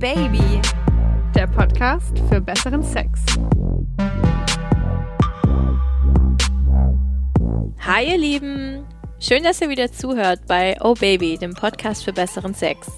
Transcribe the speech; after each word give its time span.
Baby, 0.00 0.62
der 1.34 1.46
Podcast 1.46 2.18
für 2.30 2.40
besseren 2.40 2.82
Sex. 2.82 3.20
Hi 7.80 8.10
ihr 8.10 8.16
Lieben, 8.16 8.86
schön, 9.18 9.42
dass 9.42 9.60
ihr 9.60 9.68
wieder 9.68 9.92
zuhört 9.92 10.46
bei 10.46 10.78
Oh 10.80 10.94
Baby, 10.94 11.36
dem 11.36 11.52
Podcast 11.52 12.02
für 12.02 12.14
besseren 12.14 12.54
Sex. 12.54 12.90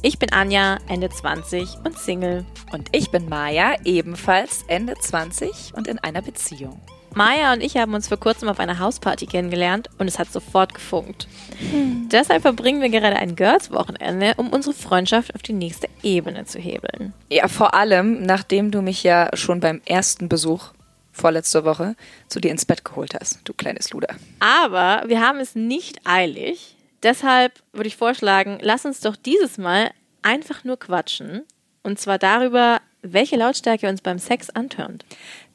Ich 0.00 0.18
bin 0.18 0.32
Anja, 0.32 0.78
Ende 0.88 1.10
20 1.10 1.76
und 1.84 1.98
Single. 1.98 2.46
Und 2.72 2.88
ich 2.92 3.10
bin 3.10 3.28
Maja, 3.28 3.74
ebenfalls 3.84 4.64
Ende 4.66 4.94
20 4.94 5.74
und 5.76 5.86
in 5.86 5.98
einer 5.98 6.22
Beziehung. 6.22 6.80
Maya 7.16 7.54
und 7.54 7.62
ich 7.62 7.78
haben 7.78 7.94
uns 7.94 8.08
vor 8.08 8.18
kurzem 8.18 8.50
auf 8.50 8.60
einer 8.60 8.78
Hausparty 8.78 9.24
kennengelernt 9.24 9.88
und 9.96 10.06
es 10.06 10.18
hat 10.18 10.30
sofort 10.30 10.74
gefunkt. 10.74 11.26
Hm. 11.70 12.10
Deshalb 12.12 12.42
verbringen 12.42 12.82
wir 12.82 12.90
gerade 12.90 13.16
ein 13.16 13.36
Girls-Wochenende, 13.36 14.34
um 14.36 14.50
unsere 14.50 14.74
Freundschaft 14.74 15.34
auf 15.34 15.40
die 15.40 15.54
nächste 15.54 15.88
Ebene 16.02 16.44
zu 16.44 16.58
hebeln. 16.58 17.14
Ja, 17.30 17.48
vor 17.48 17.72
allem, 17.72 18.22
nachdem 18.22 18.70
du 18.70 18.82
mich 18.82 19.02
ja 19.02 19.30
schon 19.32 19.60
beim 19.60 19.80
ersten 19.86 20.28
Besuch 20.28 20.72
vorletzter 21.10 21.64
Woche 21.64 21.96
zu 22.28 22.38
dir 22.38 22.50
ins 22.50 22.66
Bett 22.66 22.84
geholt 22.84 23.14
hast, 23.18 23.40
du 23.44 23.54
kleines 23.54 23.92
Luder. 23.92 24.14
Aber 24.40 25.04
wir 25.06 25.22
haben 25.22 25.38
es 25.38 25.54
nicht 25.54 26.00
eilig. 26.04 26.76
Deshalb 27.02 27.54
würde 27.72 27.88
ich 27.88 27.96
vorschlagen, 27.96 28.58
lass 28.60 28.84
uns 28.84 29.00
doch 29.00 29.16
dieses 29.16 29.56
Mal 29.56 29.90
einfach 30.20 30.64
nur 30.64 30.78
quatschen. 30.78 31.44
Und 31.82 31.98
zwar 31.98 32.18
darüber, 32.18 32.82
welche 33.00 33.36
Lautstärke 33.36 33.88
uns 33.88 34.02
beim 34.02 34.18
Sex 34.18 34.50
antörnt. 34.50 35.04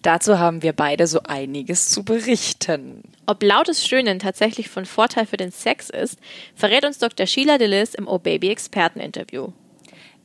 Dazu 0.02 0.40
haben 0.40 0.64
wir 0.64 0.74
beide 0.74 1.06
so 1.06 1.22
einiges 1.24 1.90
zu 1.90 2.04
berichten. 2.04 3.04
Ob 3.28 3.44
lautes 3.44 3.86
Stöhnen 3.86 4.18
tatsächlich 4.18 4.70
von 4.70 4.86
Vorteil 4.86 5.28
für 5.28 5.38
den 5.38 5.52
Sex 5.52 5.90
ist, 5.90 6.18
verrät 6.56 6.86
uns 6.86 6.98
Dr. 6.98 7.28
Sheila 7.28 7.60
DeLis 7.60 7.94
im 7.94 8.08
O-Baby 8.08 8.50
Experteninterview. 8.50 9.50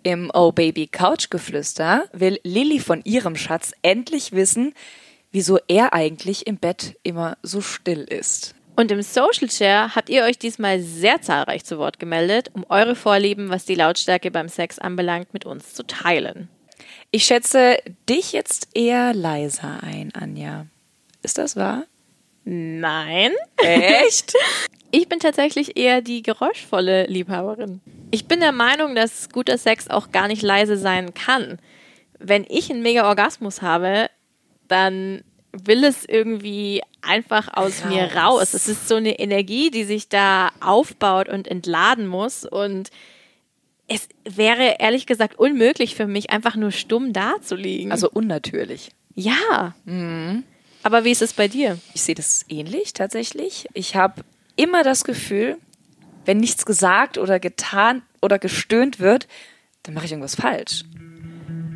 Im 0.02 0.30
O-Baby 0.32 0.86
Couchgeflüster 0.86 2.04
will 2.12 2.40
Lilly 2.42 2.78
von 2.78 3.02
ihrem 3.04 3.36
Schatz 3.36 3.72
endlich 3.82 4.32
wissen, 4.32 4.72
wieso 5.30 5.58
er 5.68 5.92
eigentlich 5.92 6.46
im 6.46 6.56
Bett 6.56 6.96
immer 7.02 7.36
so 7.42 7.60
still 7.60 8.02
ist. 8.02 8.54
Und 8.76 8.90
im 8.90 9.02
Social 9.02 9.50
Share 9.50 9.94
habt 9.94 10.08
ihr 10.08 10.24
euch 10.24 10.38
diesmal 10.38 10.80
sehr 10.80 11.20
zahlreich 11.22 11.64
zu 11.64 11.78
Wort 11.78 11.98
gemeldet, 11.98 12.50
um 12.52 12.64
eure 12.68 12.94
Vorlieben, 12.94 13.48
was 13.48 13.64
die 13.64 13.74
Lautstärke 13.74 14.30
beim 14.30 14.48
Sex 14.48 14.78
anbelangt, 14.78 15.32
mit 15.34 15.44
uns 15.44 15.74
zu 15.74 15.82
teilen. 15.82 16.48
Ich 17.10 17.24
schätze 17.24 17.78
dich 18.08 18.32
jetzt 18.32 18.68
eher 18.74 19.14
leiser 19.14 19.82
ein, 19.82 20.12
Anja. 20.14 20.66
Ist 21.22 21.38
das 21.38 21.56
wahr? 21.56 21.84
Nein. 22.44 23.32
Echt? 23.58 24.34
Ich 24.92 25.08
bin 25.08 25.18
tatsächlich 25.18 25.76
eher 25.76 26.00
die 26.00 26.22
geräuschvolle 26.22 27.04
Liebhaberin. 27.06 27.82
Ich 28.12 28.28
bin 28.28 28.40
der 28.40 28.52
Meinung, 28.52 28.94
dass 28.94 29.28
guter 29.28 29.58
Sex 29.58 29.88
auch 29.90 30.10
gar 30.10 30.28
nicht 30.28 30.42
leise 30.42 30.78
sein 30.78 31.12
kann. 31.12 31.58
Wenn 32.18 32.46
ich 32.48 32.70
einen 32.70 32.82
Mega-Orgasmus 32.82 33.60
habe, 33.60 34.08
dann 34.68 35.22
will 35.52 35.84
es 35.84 36.04
irgendwie 36.06 36.82
einfach 37.02 37.48
aus 37.52 37.82
raus. 37.82 37.88
mir 37.88 38.16
raus. 38.16 38.54
Es 38.54 38.68
ist 38.68 38.88
so 38.88 38.94
eine 38.94 39.18
Energie, 39.18 39.70
die 39.70 39.84
sich 39.84 40.08
da 40.08 40.50
aufbaut 40.60 41.28
und 41.28 41.48
entladen 41.48 42.06
muss 42.06 42.44
und 42.44 42.90
es 43.88 44.08
wäre 44.24 44.76
ehrlich 44.78 45.06
gesagt 45.06 45.38
unmöglich 45.38 45.94
für 45.94 46.06
mich, 46.06 46.30
einfach 46.30 46.56
nur 46.56 46.72
stumm 46.72 47.12
dazulegen. 47.12 47.92
Also 47.92 48.10
unnatürlich. 48.10 48.90
Ja. 49.14 49.74
Mhm. 49.84 50.44
Aber 50.82 51.04
wie 51.04 51.10
ist 51.10 51.22
es 51.22 51.32
bei 51.32 51.48
dir? 51.48 51.78
Ich 51.94 52.02
sehe 52.02 52.14
das 52.14 52.44
ähnlich 52.48 52.92
tatsächlich. 52.92 53.66
Ich 53.74 53.96
habe 53.96 54.22
immer 54.56 54.82
das 54.82 55.04
Gefühl, 55.04 55.56
wenn 56.24 56.38
nichts 56.38 56.66
gesagt 56.66 57.18
oder 57.18 57.38
getan 57.38 58.02
oder 58.20 58.38
gestöhnt 58.38 59.00
wird, 59.00 59.28
dann 59.82 59.94
mache 59.94 60.06
ich 60.06 60.12
irgendwas 60.12 60.34
falsch. 60.34 60.84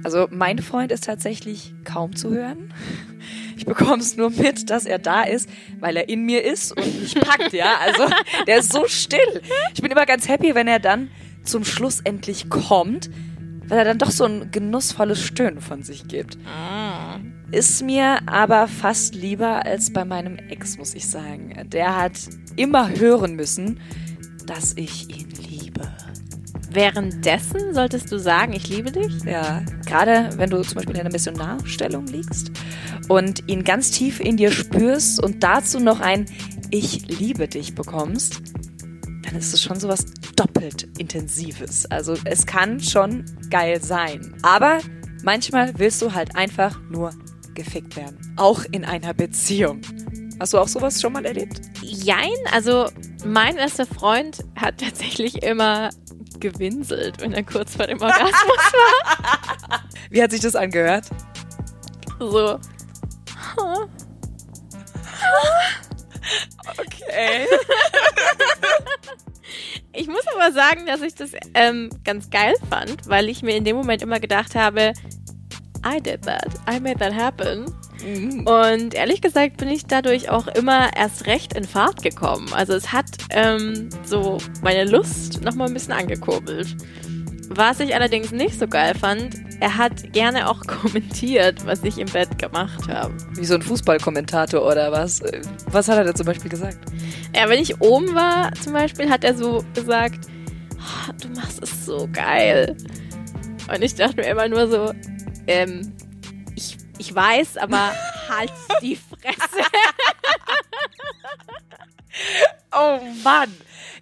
Also 0.03 0.29
mein 0.31 0.59
Freund 0.59 0.93
ist 0.93 1.05
tatsächlich 1.05 1.73
kaum 1.85 2.17
zu 2.17 2.31
hören. 2.31 2.73
Ich 3.57 3.67
bekomme 3.67 4.03
es 4.03 4.17
nur 4.17 4.31
mit, 4.31 4.71
dass 4.71 4.87
er 4.87 4.99
da 4.99 5.23
ist, 5.23 5.49
weil 5.79 5.97
er 5.97 6.09
in 6.09 6.25
mir 6.25 6.43
ist 6.43 6.73
und 6.77 7.01
mich 7.01 7.15
packt, 7.15 7.53
ja. 7.53 7.77
Also 7.79 8.07
der 8.47 8.59
ist 8.59 8.73
so 8.73 8.87
still. 8.89 9.43
Ich 9.75 9.83
bin 9.83 9.91
immer 9.91 10.07
ganz 10.07 10.27
happy, 10.29 10.55
wenn 10.55 10.67
er 10.67 10.79
dann 10.79 11.11
zum 11.45 11.65
Schluss 11.65 12.01
endlich 12.01 12.49
kommt, 12.49 13.11
weil 13.67 13.79
er 13.79 13.85
dann 13.85 13.99
doch 13.99 14.11
so 14.11 14.25
ein 14.25 14.51
genussvolles 14.51 15.21
Stöhnen 15.21 15.61
von 15.61 15.83
sich 15.83 16.09
gibt. 16.09 16.39
Ah. 16.47 17.19
Ist 17.53 17.83
mir 17.83 18.29
aber 18.29 18.69
fast 18.69 19.15
lieber 19.15 19.65
als 19.65 19.93
bei 19.93 20.05
meinem 20.05 20.37
Ex, 20.37 20.79
muss 20.79 20.95
ich 20.95 21.09
sagen. 21.09 21.69
Der 21.73 21.97
hat 21.97 22.13
immer 22.57 22.91
hören 22.91 23.35
müssen, 23.35 23.81
dass 24.47 24.75
ich 24.77 25.09
ihn 25.09 25.29
liebe. 25.49 25.89
Währenddessen 26.73 27.75
solltest 27.75 28.13
du 28.13 28.19
sagen, 28.19 28.53
ich 28.53 28.69
liebe 28.69 28.93
dich? 28.93 29.25
Ja, 29.25 29.63
gerade 29.87 30.31
wenn 30.37 30.51
du 30.51 30.63
zum 30.63 30.77
Beispiel 30.77 30.95
in 30.95 31.01
einer 31.01 31.13
Missionarstellung 31.13 32.07
liegst 32.07 32.53
und 33.09 33.49
ihn 33.49 33.65
ganz 33.65 33.91
tief 33.91 34.21
in 34.21 34.37
dir 34.37 34.53
spürst 34.53 35.23
und 35.23 35.43
dazu 35.43 35.81
noch 35.81 36.01
ein 36.01 36.27
Ich 36.71 37.09
liebe 37.09 37.49
dich 37.49 37.75
bekommst, 37.75 38.41
dann 39.25 39.35
ist 39.35 39.53
es 39.53 39.61
schon 39.61 39.81
sowas 39.81 40.07
doppelt 40.41 40.89
intensives. 40.99 41.85
Also 41.91 42.15
es 42.25 42.47
kann 42.47 42.81
schon 42.81 43.27
geil 43.51 43.83
sein. 43.83 44.35
Aber 44.43 44.79
manchmal 45.23 45.79
willst 45.79 46.01
du 46.01 46.15
halt 46.15 46.35
einfach 46.35 46.81
nur 46.89 47.13
gefickt 47.55 47.95
werden. 47.97 48.19
Auch 48.37 48.65
in 48.71 48.87
einer 48.87 49.13
Beziehung. 49.13 49.83
Hast 50.41 50.55
du 50.55 50.59
auch 50.59 50.69
sowas 50.69 50.99
schon 50.99 51.13
mal 51.13 51.27
erlebt? 51.27 51.61
Jein, 51.83 52.33
also 52.53 52.89
mein 53.23 53.59
erster 53.59 53.85
Freund 53.85 54.39
hat 54.57 54.79
tatsächlich 54.79 55.43
immer 55.43 55.91
gewinselt, 56.39 57.21
wenn 57.21 57.35
er 57.35 57.43
kurz 57.43 57.77
vor 57.77 57.87
dem 57.87 58.01
Orgasmus 58.01 58.33
war. 58.33 59.85
Wie 60.09 60.23
hat 60.23 60.31
sich 60.31 60.41
das 60.41 60.57
angehört? 60.57 61.05
So. 62.19 62.59
Okay. 66.79 67.47
Ich 69.93 70.07
muss 70.07 70.23
aber 70.35 70.53
sagen, 70.53 70.87
dass 70.87 71.03
ich 71.03 71.15
das 71.15 71.33
ähm, 71.55 71.91
ganz 72.05 72.31
geil 72.31 72.55
fand, 72.69 73.09
weil 73.09 73.29
ich 73.29 73.43
mir 73.43 73.57
in 73.57 73.65
dem 73.65 73.77
Moment 73.77 74.03
immer 74.03 74.21
gedacht 74.21 74.55
habe, 74.55 74.93
I 75.85 76.01
did 76.01 76.23
that. 76.23 76.49
I 76.69 76.79
made 76.79 76.99
that 76.99 77.15
happen. 77.15 77.67
Mhm. 78.05 78.47
Und 78.47 78.95
ehrlich 78.95 79.21
gesagt 79.21 79.57
bin 79.57 79.69
ich 79.69 79.87
dadurch 79.87 80.29
auch 80.29 80.47
immer 80.49 80.95
erst 80.97 81.27
recht 81.27 81.55
in 81.55 81.65
Fahrt 81.65 82.03
gekommen. 82.03 82.47
Also 82.53 82.75
es 82.75 82.93
hat 82.93 83.07
ähm, 83.31 83.89
so 84.05 84.39
meine 84.63 84.85
Lust 84.85 85.43
nochmal 85.43 85.69
ein 85.69 85.75
bisschen 85.75 85.93
angekurbelt. 85.93 86.77
Was 87.53 87.81
ich 87.81 87.97
allerdings 87.97 88.31
nicht 88.31 88.57
so 88.61 88.69
geil 88.69 88.95
fand, 88.95 89.35
er 89.59 89.77
hat 89.77 90.13
gerne 90.13 90.49
auch 90.49 90.61
kommentiert, 90.69 91.67
was 91.67 91.83
ich 91.83 91.99
im 91.99 92.07
Bett 92.07 92.39
gemacht 92.39 92.87
habe. 92.87 93.13
Wie 93.33 93.45
so 93.45 93.55
ein 93.55 93.63
Fußballkommentator 93.63 94.65
oder 94.65 94.93
was? 94.93 95.21
Was 95.67 95.89
hat 95.89 95.99
er 95.99 96.05
da 96.05 96.15
zum 96.15 96.27
Beispiel 96.27 96.49
gesagt? 96.49 96.79
Ja, 97.35 97.49
wenn 97.49 97.61
ich 97.61 97.81
oben 97.81 98.15
war, 98.15 98.53
zum 98.55 98.73
Beispiel, 98.73 99.11
hat 99.11 99.25
er 99.25 99.37
so 99.37 99.65
gesagt, 99.75 100.29
oh, 100.79 101.13
du 101.21 101.29
machst 101.31 101.61
es 101.61 101.87
so 101.87 102.09
geil. 102.13 102.77
Und 103.69 103.83
ich 103.83 103.97
dachte 103.97 104.19
mir 104.19 104.29
immer 104.29 104.47
nur 104.47 104.69
so, 104.69 104.95
ähm, 105.49 105.93
ich, 106.55 106.77
ich 106.99 107.13
weiß, 107.13 107.57
aber 107.57 107.93
halt 108.29 108.53
die 108.81 108.97
Fresse. 108.97 109.67
oh 112.73 113.01
Mann. 113.25 113.53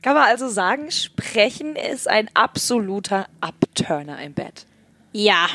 Kann 0.02 0.14
man 0.14 0.24
also 0.24 0.48
sagen, 0.48 0.90
Sprechen 0.90 1.76
ist 1.76 2.08
ein 2.08 2.30
absoluter 2.34 3.26
Abturner 3.40 4.22
im 4.22 4.34
Bett. 4.34 4.66
Ja. 5.12 5.48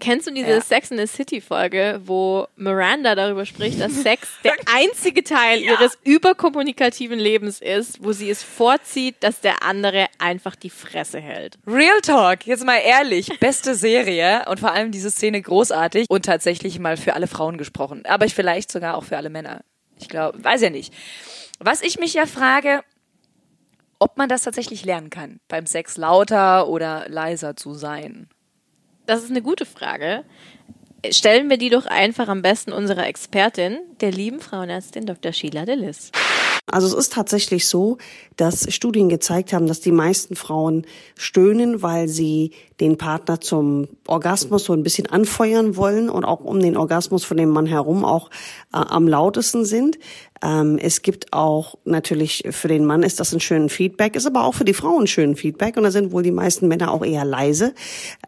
Kennst 0.00 0.26
du 0.26 0.32
diese 0.32 0.50
ja. 0.50 0.60
Sex 0.60 0.90
in 0.90 0.98
the 0.98 1.06
City 1.06 1.40
Folge, 1.40 2.00
wo 2.04 2.46
Miranda 2.56 3.14
darüber 3.14 3.46
spricht, 3.46 3.80
dass 3.80 4.02
Sex 4.02 4.28
der 4.44 4.54
einzige 4.74 5.24
Teil 5.24 5.60
ja. 5.60 5.72
ihres 5.72 5.96
überkommunikativen 6.04 7.18
Lebens 7.18 7.60
ist, 7.60 8.04
wo 8.04 8.12
sie 8.12 8.28
es 8.28 8.42
vorzieht, 8.42 9.16
dass 9.20 9.40
der 9.40 9.62
andere 9.62 10.08
einfach 10.18 10.56
die 10.56 10.68
Fresse 10.68 11.20
hält? 11.20 11.58
Real 11.66 12.00
Talk, 12.02 12.46
jetzt 12.46 12.66
mal 12.66 12.80
ehrlich, 12.84 13.38
beste 13.40 13.74
Serie 13.74 14.44
und 14.48 14.60
vor 14.60 14.72
allem 14.72 14.90
diese 14.90 15.10
Szene 15.10 15.40
großartig 15.40 16.06
und 16.10 16.26
tatsächlich 16.26 16.78
mal 16.78 16.98
für 16.98 17.14
alle 17.14 17.26
Frauen 17.26 17.56
gesprochen, 17.56 18.02
aber 18.04 18.28
vielleicht 18.28 18.70
sogar 18.70 18.98
auch 18.98 19.04
für 19.04 19.16
alle 19.16 19.30
Männer. 19.30 19.62
Ich 19.98 20.08
glaube, 20.08 20.42
weiß 20.42 20.60
ja 20.60 20.70
nicht. 20.70 20.92
Was 21.60 21.80
ich 21.80 21.98
mich 21.98 22.12
ja 22.12 22.26
frage, 22.26 22.82
ob 23.98 24.16
man 24.16 24.28
das 24.28 24.42
tatsächlich 24.42 24.84
lernen 24.84 25.10
kann, 25.10 25.40
beim 25.48 25.66
Sex 25.66 25.96
lauter 25.96 26.68
oder 26.68 27.06
leiser 27.08 27.56
zu 27.56 27.74
sein. 27.74 28.28
Das 29.06 29.22
ist 29.22 29.30
eine 29.30 29.42
gute 29.42 29.66
Frage. 29.66 30.24
Stellen 31.10 31.50
wir 31.50 31.58
die 31.58 31.68
doch 31.68 31.84
einfach 31.84 32.28
am 32.28 32.40
besten 32.40 32.72
unserer 32.72 33.06
Expertin, 33.06 33.78
der 34.00 34.10
lieben 34.10 34.40
Frauenärztin 34.40 35.04
Dr. 35.04 35.32
Sheila 35.32 35.66
Delis. 35.66 36.10
Also 36.66 36.86
es 36.86 36.94
ist 36.94 37.12
tatsächlich 37.12 37.68
so, 37.68 37.98
dass 38.36 38.72
Studien 38.72 39.10
gezeigt 39.10 39.52
haben, 39.52 39.66
dass 39.66 39.80
die 39.80 39.92
meisten 39.92 40.34
Frauen 40.34 40.86
stöhnen, 41.16 41.82
weil 41.82 42.08
sie 42.08 42.52
den 42.80 42.96
Partner 42.96 43.40
zum 43.40 43.88
Orgasmus 44.06 44.64
so 44.64 44.72
ein 44.72 44.82
bisschen 44.82 45.06
anfeuern 45.06 45.76
wollen 45.76 46.08
und 46.08 46.24
auch 46.24 46.40
um 46.40 46.58
den 46.60 46.76
Orgasmus 46.76 47.22
von 47.24 47.36
dem 47.36 47.50
Mann 47.50 47.66
herum 47.66 48.04
auch 48.04 48.30
äh, 48.72 48.78
am 48.78 49.06
lautesten 49.06 49.66
sind. 49.66 49.98
Ähm, 50.42 50.78
es 50.78 51.02
gibt 51.02 51.32
auch 51.32 51.76
natürlich 51.84 52.44
für 52.50 52.68
den 52.68 52.84
Mann 52.84 53.02
ist 53.02 53.20
das 53.20 53.32
ein 53.32 53.40
schönen 53.40 53.68
Feedback, 53.68 54.16
ist 54.16 54.26
aber 54.26 54.44
auch 54.44 54.54
für 54.54 54.64
die 54.64 54.74
Frau 54.74 54.98
ein 54.98 55.06
schönen 55.06 55.36
Feedback 55.36 55.76
und 55.76 55.84
da 55.84 55.90
sind 55.90 56.12
wohl 56.12 56.22
die 56.22 56.30
meisten 56.30 56.68
Männer 56.68 56.90
auch 56.90 57.04
eher 57.04 57.24
leise. 57.24 57.74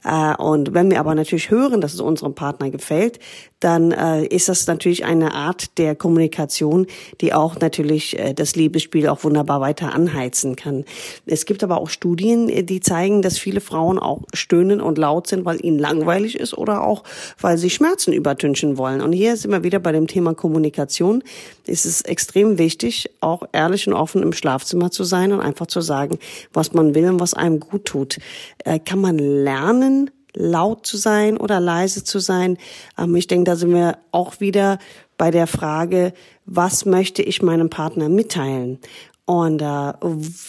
Äh, 0.04 0.34
und 0.36 0.74
wenn 0.74 0.90
wir 0.90 1.00
aber 1.00 1.14
natürlich 1.14 1.50
hören, 1.50 1.80
dass 1.80 1.94
es 1.94 2.00
unserem 2.00 2.34
Partner 2.34 2.70
gefällt, 2.70 3.18
dann 3.60 3.90
äh, 3.90 4.26
ist 4.26 4.48
das 4.48 4.66
natürlich 4.66 5.04
eine 5.04 5.32
Art 5.32 5.78
der 5.78 5.94
Kommunikation, 5.94 6.86
die 7.20 7.32
auch 7.32 7.58
natürlich 7.58 8.18
äh, 8.18 8.34
das 8.34 8.54
Liebesspiel 8.54 9.08
auch 9.08 9.24
wunderbar 9.24 9.60
weiter 9.60 9.94
anheizen 9.94 10.56
kann. 10.56 10.84
Es 11.24 11.46
gibt 11.46 11.64
aber 11.64 11.80
auch 11.80 11.88
Studien, 11.88 12.48
äh, 12.48 12.64
die 12.64 12.80
zeigen, 12.80 13.22
dass 13.22 13.38
viele 13.38 13.60
Frauen 13.60 13.98
auch 13.98 14.22
stöhnen 14.34 14.80
und 14.80 14.98
laut 14.98 15.26
sind, 15.26 15.44
weil 15.46 15.64
ihnen 15.64 15.78
langweilig 15.78 16.38
ist 16.38 16.56
oder 16.56 16.84
auch, 16.84 17.02
weil 17.40 17.56
sie 17.56 17.70
Schmerzen 17.70 18.12
übertünchen 18.12 18.76
wollen. 18.76 19.00
Und 19.00 19.12
hier 19.12 19.36
sind 19.36 19.50
wir 19.50 19.64
wieder 19.64 19.78
bei 19.78 19.92
dem 19.92 20.06
Thema 20.06 20.34
Kommunikation. 20.34 21.24
Es 21.66 21.86
ist 21.86 21.95
extrem 22.02 22.58
wichtig, 22.58 23.10
auch 23.20 23.42
ehrlich 23.52 23.86
und 23.86 23.94
offen 23.94 24.22
im 24.22 24.32
Schlafzimmer 24.32 24.90
zu 24.90 25.04
sein 25.04 25.32
und 25.32 25.40
einfach 25.40 25.66
zu 25.66 25.80
sagen, 25.80 26.18
was 26.52 26.72
man 26.72 26.94
will 26.94 27.08
und 27.08 27.20
was 27.20 27.34
einem 27.34 27.60
gut 27.60 27.84
tut. 27.86 28.18
Äh, 28.64 28.78
kann 28.78 29.00
man 29.00 29.18
lernen, 29.18 30.10
laut 30.34 30.86
zu 30.86 30.96
sein 30.96 31.36
oder 31.36 31.60
leise 31.60 32.04
zu 32.04 32.18
sein? 32.18 32.58
Ähm, 32.98 33.16
ich 33.16 33.26
denke, 33.26 33.44
da 33.44 33.56
sind 33.56 33.72
wir 33.72 33.98
auch 34.12 34.40
wieder 34.40 34.78
bei 35.18 35.30
der 35.30 35.46
Frage, 35.46 36.12
was 36.44 36.84
möchte 36.84 37.22
ich 37.22 37.42
meinem 37.42 37.70
Partner 37.70 38.08
mitteilen? 38.08 38.78
Und 39.24 39.60
äh, 39.60 39.92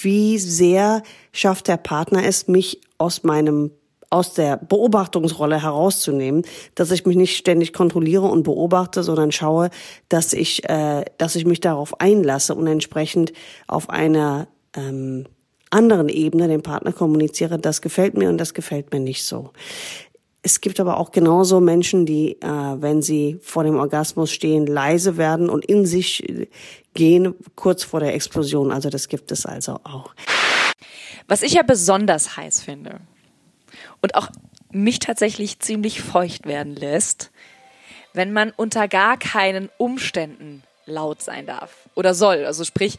wie 0.01 0.37
sehr 0.37 1.01
schafft 1.31 1.67
der 1.67 1.77
Partner 1.77 2.23
es, 2.25 2.47
mich 2.47 2.81
aus 2.99 3.23
meinem 3.23 3.71
aus 4.09 4.33
der 4.33 4.57
Beobachtungsrolle 4.57 5.61
herauszunehmen, 5.61 6.43
dass 6.75 6.91
ich 6.91 7.05
mich 7.05 7.17
nicht 7.17 7.37
ständig 7.37 7.73
kontrolliere 7.73 8.27
und 8.27 8.43
beobachte, 8.43 9.03
sondern 9.03 9.31
schaue, 9.31 9.69
dass 10.09 10.33
ich, 10.33 10.67
äh, 10.69 11.03
dass 11.17 11.35
ich 11.35 11.45
mich 11.45 11.59
darauf 11.59 11.99
einlasse 11.99 12.55
und 12.55 12.67
entsprechend 12.67 13.33
auf 13.67 13.89
einer 13.89 14.47
ähm, 14.75 15.25
anderen 15.69 16.07
Ebene 16.07 16.47
dem 16.47 16.63
Partner 16.63 16.93
kommuniziere, 16.93 17.59
das 17.59 17.81
gefällt 17.81 18.17
mir 18.17 18.29
und 18.29 18.37
das 18.37 18.53
gefällt 18.53 18.93
mir 18.93 19.01
nicht 19.01 19.25
so. 19.25 19.51
Es 20.43 20.61
gibt 20.61 20.79
aber 20.79 20.97
auch 20.97 21.11
genauso 21.11 21.59
Menschen, 21.59 22.05
die, 22.05 22.39
äh, 22.41 22.47
wenn 22.47 23.01
sie 23.01 23.37
vor 23.41 23.65
dem 23.65 23.75
Orgasmus 23.75 24.31
stehen, 24.31 24.65
leise 24.65 25.17
werden 25.17 25.49
und 25.49 25.65
in 25.65 25.85
sich 25.85 26.23
gehen, 26.93 27.35
kurz 27.55 27.83
vor 27.83 27.99
der 27.99 28.13
Explosion. 28.13 28.71
Also 28.71 28.89
das 28.89 29.09
gibt 29.09 29.33
es 29.33 29.45
also 29.45 29.79
auch. 29.83 30.15
Was 31.27 31.43
ich 31.43 31.53
ja 31.53 31.63
besonders 31.63 32.37
heiß 32.37 32.61
finde, 32.61 33.01
und 34.01 34.15
auch 34.15 34.29
mich 34.71 34.99
tatsächlich 34.99 35.59
ziemlich 35.59 36.01
feucht 36.01 36.45
werden 36.45 36.75
lässt, 36.75 37.31
wenn 38.13 38.33
man 38.33 38.51
unter 38.55 38.87
gar 38.87 39.17
keinen 39.17 39.69
Umständen 39.77 40.63
laut 40.85 41.21
sein 41.21 41.45
darf 41.45 41.89
oder 41.95 42.13
soll. 42.13 42.45
Also 42.45 42.63
sprich, 42.63 42.97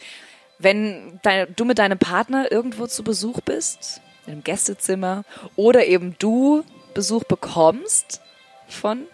wenn 0.59 1.21
dein, 1.23 1.55
du 1.56 1.65
mit 1.65 1.79
deinem 1.79 1.99
Partner 1.99 2.50
irgendwo 2.50 2.87
zu 2.87 3.03
Besuch 3.03 3.41
bist, 3.41 4.00
in 4.27 4.33
einem 4.35 4.45
Gästezimmer, 4.45 5.25
oder 5.56 5.87
eben 5.87 6.17
du 6.19 6.65
Besuch 6.95 7.25
bekommst 7.25 8.21
von 8.69 9.05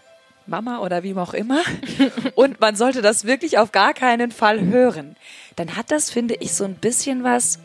Mama 0.46 0.80
oder 0.80 1.02
wie 1.02 1.14
auch 1.14 1.34
immer, 1.34 1.62
und 2.34 2.60
man 2.60 2.76
sollte 2.76 3.02
das 3.02 3.24
wirklich 3.24 3.58
auf 3.58 3.72
gar 3.72 3.94
keinen 3.94 4.30
Fall 4.30 4.60
hören, 4.60 5.16
dann 5.56 5.76
hat 5.76 5.90
das, 5.90 6.10
finde 6.10 6.34
ich, 6.40 6.54
so 6.54 6.64
ein 6.64 6.74
bisschen 6.74 7.24
was 7.24 7.58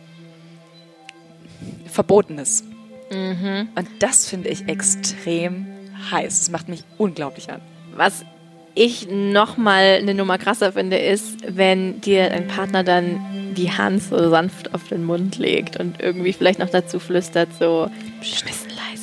Verbotenes. 1.87 2.63
Mhm. 3.11 3.69
Und 3.75 3.87
das 3.99 4.27
finde 4.27 4.49
ich 4.49 4.67
extrem 4.67 5.67
heiß. 6.11 6.39
Das 6.39 6.51
macht 6.51 6.69
mich 6.69 6.83
unglaublich 6.97 7.51
an. 7.51 7.61
Was 7.95 8.23
ich 8.75 9.09
noch 9.09 9.57
mal 9.57 9.97
eine 9.99 10.13
Nummer 10.13 10.37
krasser 10.37 10.73
finde, 10.73 10.97
ist, 10.97 11.37
wenn 11.47 12.01
dir 12.01 12.29
dein 12.29 12.47
Partner 12.47 12.83
dann 12.83 13.53
die 13.55 13.71
Hand 13.71 14.03
so 14.03 14.29
sanft 14.29 14.73
auf 14.73 14.87
den 14.87 15.03
Mund 15.03 15.37
legt 15.37 15.77
und 15.77 15.99
irgendwie 16.01 16.33
vielleicht 16.33 16.59
noch 16.59 16.69
dazu 16.69 16.99
flüstert 16.99 17.49
so, 17.59 17.89
wir 18.21 18.47
müssen 18.47 18.69
leise 18.69 18.99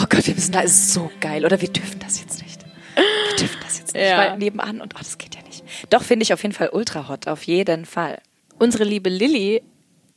Oh 0.00 0.06
Gott, 0.08 0.26
wir 0.26 0.34
müssen 0.34 0.52
da, 0.52 0.60
ist 0.60 0.92
so 0.92 1.10
geil. 1.20 1.44
Oder 1.44 1.60
wir 1.60 1.68
dürfen 1.68 1.98
das 1.98 2.20
jetzt 2.20 2.42
nicht. 2.42 2.64
Wir 2.94 3.36
dürfen 3.38 3.58
das 3.62 3.78
jetzt 3.78 3.94
nicht, 3.94 4.04
ja. 4.04 4.18
weil 4.18 4.38
nebenan 4.38 4.80
und 4.80 4.94
oh, 4.94 4.98
das 4.98 5.18
geht 5.18 5.34
ja 5.34 5.42
nicht. 5.42 5.64
Doch, 5.90 6.02
finde 6.02 6.22
ich 6.22 6.32
auf 6.32 6.42
jeden 6.42 6.54
Fall 6.54 6.70
ultra 6.72 7.08
hot, 7.08 7.26
auf 7.26 7.42
jeden 7.44 7.84
Fall. 7.84 8.18
Unsere 8.58 8.84
liebe 8.84 9.08
Lilly 9.08 9.62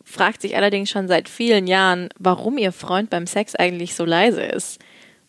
fragt 0.04 0.42
sich 0.42 0.56
allerdings 0.56 0.90
schon 0.90 1.08
seit 1.08 1.30
vielen 1.30 1.68
Jahren, 1.68 2.10
warum 2.18 2.58
ihr 2.58 2.72
Freund 2.72 3.10
beim 3.10 3.28
Sex 3.28 3.56
eigentlich 3.56 3.96
so 3.96 4.06
leise 4.06 4.42
ist. 4.44 4.80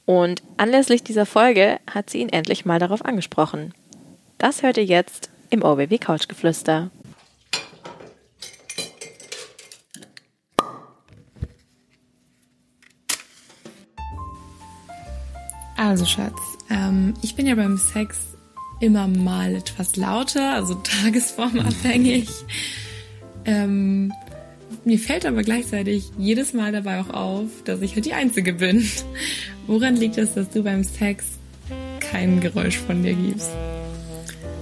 Und 0.05 0.43
anlässlich 0.57 1.03
dieser 1.03 1.27
Folge 1.27 1.79
hat 1.91 2.11
sie 2.11 2.19
ihn 2.19 2.29
endlich 2.29 2.65
mal 2.65 2.79
darauf 2.79 3.05
angesprochen. 3.05 3.73
Das 4.39 4.63
hört 4.63 4.77
ihr 4.77 4.85
jetzt 4.85 5.31
im 5.51 5.63
OBW 5.63 5.99
Couchgeflüster. 5.99 6.91
Also 15.77 16.05
Schatz, 16.05 16.39
ähm, 16.71 17.15
ich 17.23 17.35
bin 17.35 17.47
ja 17.47 17.55
beim 17.55 17.77
Sex 17.77 18.37
immer 18.81 19.09
mal 19.09 19.57
etwas 19.57 19.97
lauter, 19.97 20.55
also 20.55 20.75
tagesformabhängig. 21.03 22.29
ähm, 23.45 24.13
mir 24.85 24.99
fällt 24.99 25.27
aber 25.27 25.43
gleichzeitig 25.43 26.11
jedes 26.19 26.53
Mal 26.53 26.73
dabei 26.73 27.01
auch 27.01 27.11
auf, 27.11 27.49
dass 27.65 27.81
ich 27.83 27.95
halt 27.95 28.07
die 28.07 28.15
Einzige 28.15 28.53
bin. 28.55 28.89
Woran 29.67 29.97
liegt 29.97 30.19
es, 30.19 30.35
dass 30.35 30.51
du 30.51 30.63
beim 30.63 30.85
Sex 30.85 31.25
kein 32.01 32.41
Geräusch 32.41 32.79
von 32.79 33.03
dir 33.03 33.15
gibst? 33.15 33.51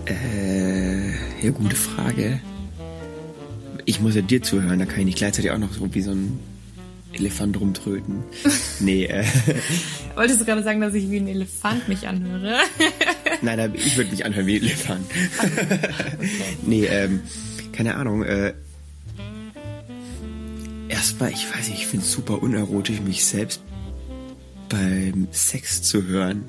Äh, 0.07 1.11
ja, 1.43 1.51
gute 1.53 1.77
Frage. 1.77 2.41
Ich 3.87 4.01
muss 4.01 4.15
ja 4.15 4.23
dir 4.23 4.43
zuhören, 4.43 4.79
da 4.79 4.85
kann 4.85 5.01
ich 5.01 5.07
nicht 5.07 5.19
gleichzeitig 5.19 5.51
auch 5.51 5.59
noch 5.59 5.73
so 5.73 5.93
wie 5.95 6.03
so 6.03 6.12
ein 6.12 6.39
Elefant 7.12 7.59
rumtröten. 7.61 8.23
nee, 8.81 9.07
äh. 9.07 9.25
Wolltest 10.15 10.41
du 10.41 10.45
gerade 10.45 10.62
sagen, 10.62 10.81
dass 10.81 10.95
ich 10.95 11.11
wie 11.11 11.19
ein 11.19 11.29
Elefant 11.29 11.89
mich 11.89 12.07
anhöre? 12.07 12.57
Nein, 13.43 13.73
ich 13.75 13.97
würde 13.97 14.11
mich 14.11 14.25
anhören 14.25 14.47
wie 14.47 14.57
ein 14.57 14.62
Elefant. 14.62 15.07
okay. 15.39 16.29
Nee, 16.67 16.85
ähm, 16.87 17.21
keine 17.73 17.97
Ahnung, 17.97 18.23
äh, 18.23 18.53
erstmal, 21.00 21.31
ich 21.31 21.50
weiß 21.50 21.70
nicht, 21.70 21.81
ich 21.81 21.87
finde 21.87 22.05
es 22.05 22.12
super 22.12 22.43
unerotisch, 22.43 23.00
mich 23.00 23.25
selbst 23.25 23.62
beim 24.69 25.29
Sex 25.31 25.81
zu 25.82 26.05
hören. 26.06 26.44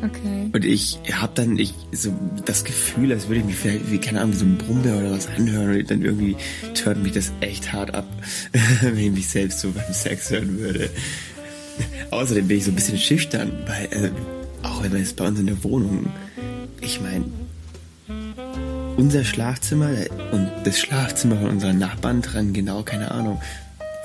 Okay. 0.00 0.50
Und 0.52 0.64
ich 0.64 1.00
habe 1.12 1.32
dann 1.34 1.58
ich 1.58 1.74
so 1.90 2.14
das 2.44 2.62
Gefühl, 2.62 3.10
als 3.10 3.26
würde 3.26 3.40
ich 3.40 3.46
mich 3.46 3.56
vielleicht, 3.56 3.90
wie, 3.90 3.98
keine 3.98 4.20
Ahnung, 4.20 4.34
wie 4.34 4.38
so 4.38 4.44
ein 4.44 4.58
Brummbär 4.58 4.96
oder 4.98 5.10
was 5.10 5.26
anhören 5.26 5.76
und 5.76 5.90
dann 5.90 6.02
irgendwie 6.02 6.36
tört 6.74 7.02
mich 7.02 7.12
das 7.12 7.32
echt 7.40 7.72
hart 7.72 7.94
ab, 7.94 8.06
wenn 8.80 8.96
ich 8.96 9.10
mich 9.10 9.26
selbst 9.26 9.58
so 9.58 9.72
beim 9.72 9.92
Sex 9.92 10.30
hören 10.30 10.58
würde. 10.60 10.88
Außerdem 12.12 12.46
bin 12.46 12.58
ich 12.58 12.64
so 12.64 12.70
ein 12.70 12.76
bisschen 12.76 12.98
schüchtern, 12.98 13.50
weil, 13.66 14.04
äh, 14.04 14.10
auch 14.62 14.84
wenn 14.84 14.92
man 14.92 15.00
jetzt 15.00 15.16
bei 15.16 15.26
uns 15.26 15.40
in 15.40 15.46
der 15.46 15.64
Wohnung, 15.64 16.12
ich 16.80 17.00
meine, 17.00 17.24
unser 18.96 19.24
Schlafzimmer 19.24 19.90
und 20.32 20.50
das 20.64 20.78
Schlafzimmer 20.78 21.36
von 21.36 21.50
unseren 21.50 21.78
Nachbarn 21.78 22.22
dran 22.22 22.52
genau, 22.52 22.82
keine 22.82 23.10
Ahnung, 23.10 23.40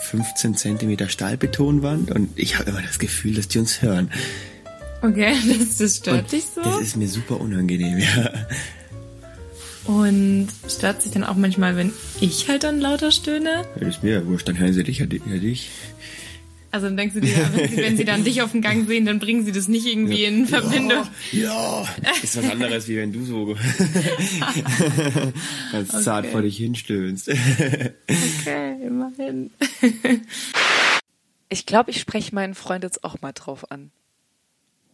15 0.01 0.55
Zentimeter 0.55 1.07
Stahlbetonwand 1.07 2.11
und 2.11 2.29
ich 2.35 2.57
habe 2.57 2.69
immer 2.71 2.81
das 2.81 2.99
Gefühl, 2.99 3.35
dass 3.35 3.47
die 3.47 3.59
uns 3.59 3.81
hören. 3.81 4.11
Okay, 5.01 5.33
das, 5.59 5.77
das 5.77 5.97
stört 5.97 6.23
und 6.23 6.31
dich 6.31 6.45
so? 6.53 6.61
Das 6.61 6.81
ist 6.81 6.97
mir 6.97 7.07
super 7.07 7.39
unangenehm, 7.39 7.99
ja. 7.99 8.31
Und 9.85 10.49
stört 10.67 11.01
sich 11.01 11.11
dann 11.11 11.23
auch 11.23 11.35
manchmal, 11.35 11.75
wenn 11.75 11.91
ich 12.19 12.47
halt 12.47 12.63
dann 12.63 12.79
lauter 12.79 13.11
stöhne? 13.11 13.49
Ja, 13.75 13.79
das 13.79 13.95
ist 13.95 14.03
mir 14.03 14.13
ja 14.13 14.25
wurscht, 14.25 14.47
dann 14.47 14.59
hören 14.59 14.73
sie 14.73 14.83
dich, 14.83 14.99
ja 14.99 15.05
dich. 15.05 15.69
Also 16.71 16.87
dann 16.87 16.97
denkst 16.97 17.13
du 17.15 17.21
dir, 17.21 17.35
wenn 17.75 17.97
sie, 17.97 18.05
dann 18.05 18.23
dich 18.23 18.41
auf 18.41 18.51
dem 18.51 18.61
Gang 18.61 18.87
sehen, 18.87 19.05
dann 19.05 19.19
bringen 19.19 19.45
sie 19.45 19.51
das 19.51 19.67
nicht 19.67 19.85
irgendwie 19.85 20.23
ja. 20.23 20.29
in 20.29 20.47
Verbindung. 20.47 21.05
Ja, 21.33 21.83
ja, 21.83 21.87
ist 22.23 22.37
was 22.37 22.49
anderes, 22.49 22.87
wie 22.87 22.95
wenn 22.97 23.11
du 23.11 23.25
so 23.25 23.45
ganz 25.71 25.89
okay. 25.89 26.03
zart 26.03 26.25
vor 26.27 26.41
dich 26.41 26.57
hinstöhnst. 26.57 27.29
okay, 27.29 28.75
immerhin. 28.81 29.51
Ich 31.49 31.65
glaube, 31.65 31.91
ich 31.91 31.99
spreche 31.99 32.33
meinen 32.33 32.55
Freund 32.55 32.85
jetzt 32.85 33.03
auch 33.03 33.21
mal 33.21 33.33
drauf 33.33 33.69
an. 33.69 33.91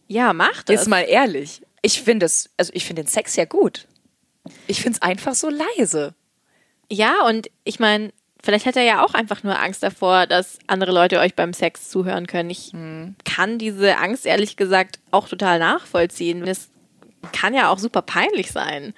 Ja, 0.08 0.32
mach 0.32 0.64
das. 0.64 0.74
Jetzt 0.74 0.88
mal 0.88 1.02
ehrlich. 1.02 1.62
Ich 1.82 2.02
finde 2.02 2.26
es, 2.26 2.50
also 2.56 2.72
ich 2.74 2.84
finde 2.84 3.04
den 3.04 3.08
Sex 3.08 3.36
ja 3.36 3.44
gut. 3.44 3.86
Ich 4.66 4.82
finde 4.82 4.96
es 4.96 5.02
einfach 5.02 5.36
so 5.36 5.50
leise. 5.50 6.14
Ja, 6.90 7.26
und 7.26 7.50
ich 7.64 7.78
meine, 7.78 8.12
vielleicht 8.42 8.66
hat 8.66 8.76
er 8.76 8.82
ja 8.82 9.04
auch 9.04 9.14
einfach 9.14 9.42
nur 9.42 9.58
Angst 9.58 9.82
davor, 9.82 10.26
dass 10.26 10.58
andere 10.66 10.92
Leute 10.92 11.18
euch 11.18 11.34
beim 11.34 11.52
Sex 11.52 11.88
zuhören 11.88 12.26
können. 12.26 12.50
Ich 12.50 12.72
mhm. 12.72 13.16
kann 13.24 13.58
diese 13.58 13.98
Angst 13.98 14.26
ehrlich 14.26 14.56
gesagt 14.56 15.00
auch 15.10 15.28
total 15.28 15.58
nachvollziehen. 15.58 16.46
Es 16.46 16.70
kann 17.32 17.54
ja 17.54 17.70
auch 17.70 17.78
super 17.78 18.02
peinlich 18.02 18.50
sein. 18.50 18.94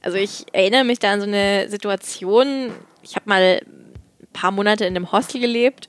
Also 0.00 0.16
ich 0.16 0.46
erinnere 0.52 0.84
mich 0.84 1.00
da 1.00 1.12
an 1.12 1.20
so 1.20 1.26
eine 1.26 1.68
Situation, 1.68 2.70
ich 3.02 3.16
habe 3.16 3.28
mal 3.28 3.60
ein 3.60 4.28
paar 4.32 4.52
Monate 4.52 4.84
in 4.84 4.94
einem 4.94 5.10
Hostel 5.10 5.40
gelebt 5.40 5.88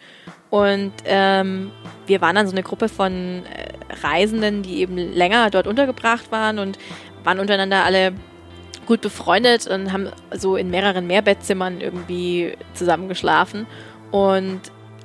und 0.49 0.93
ähm, 1.05 1.71
wir 2.07 2.21
waren 2.21 2.35
dann 2.35 2.47
so 2.47 2.53
eine 2.53 2.63
Gruppe 2.63 2.89
von 2.89 3.43
äh, 3.45 3.71
Reisenden, 4.01 4.63
die 4.63 4.79
eben 4.79 4.97
länger 4.97 5.51
dort 5.51 5.67
untergebracht 5.67 6.31
waren 6.31 6.57
und 6.57 6.79
waren 7.23 7.39
untereinander 7.39 7.83
alle 7.85 8.13
gut 8.89 9.01
befreundet 9.01 9.67
und 9.67 9.93
haben 9.93 10.09
so 10.31 10.55
in 10.55 10.71
mehreren 10.71 11.05
Mehrbettzimmern 11.05 11.79
irgendwie 11.79 12.53
zusammen 12.73 13.07
geschlafen. 13.07 13.67
Und 14.09 14.61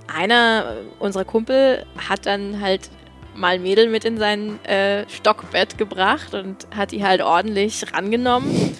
einer 0.08 0.76
unserer 0.98 1.26
Kumpel 1.26 1.84
hat 2.08 2.24
dann 2.24 2.62
halt 2.62 2.88
mal 3.34 3.58
Mädel 3.58 3.90
mit 3.90 4.06
in 4.06 4.16
sein 4.16 4.58
äh, 4.64 5.04
Stockbett 5.10 5.76
gebracht 5.76 6.32
und 6.32 6.66
hat 6.74 6.92
die 6.92 7.04
halt 7.04 7.20
ordentlich 7.20 7.84
rangenommen. 7.92 8.74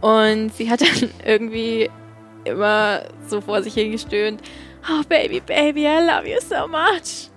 Und 0.00 0.52
sie 0.54 0.68
hat 0.68 0.80
dann 0.80 1.10
irgendwie 1.24 1.88
immer 2.44 3.02
so 3.28 3.40
vor 3.40 3.62
sich 3.62 3.74
hingestöhnt, 3.74 4.42
oh 4.90 5.04
baby, 5.08 5.38
baby, 5.38 5.84
I 5.84 6.00
love 6.00 6.28
you 6.28 6.40
so 6.40 6.66
much. 6.66 7.30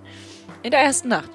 In 0.63 0.72
der 0.72 0.80
ersten 0.80 1.10
Nacht. 1.10 1.30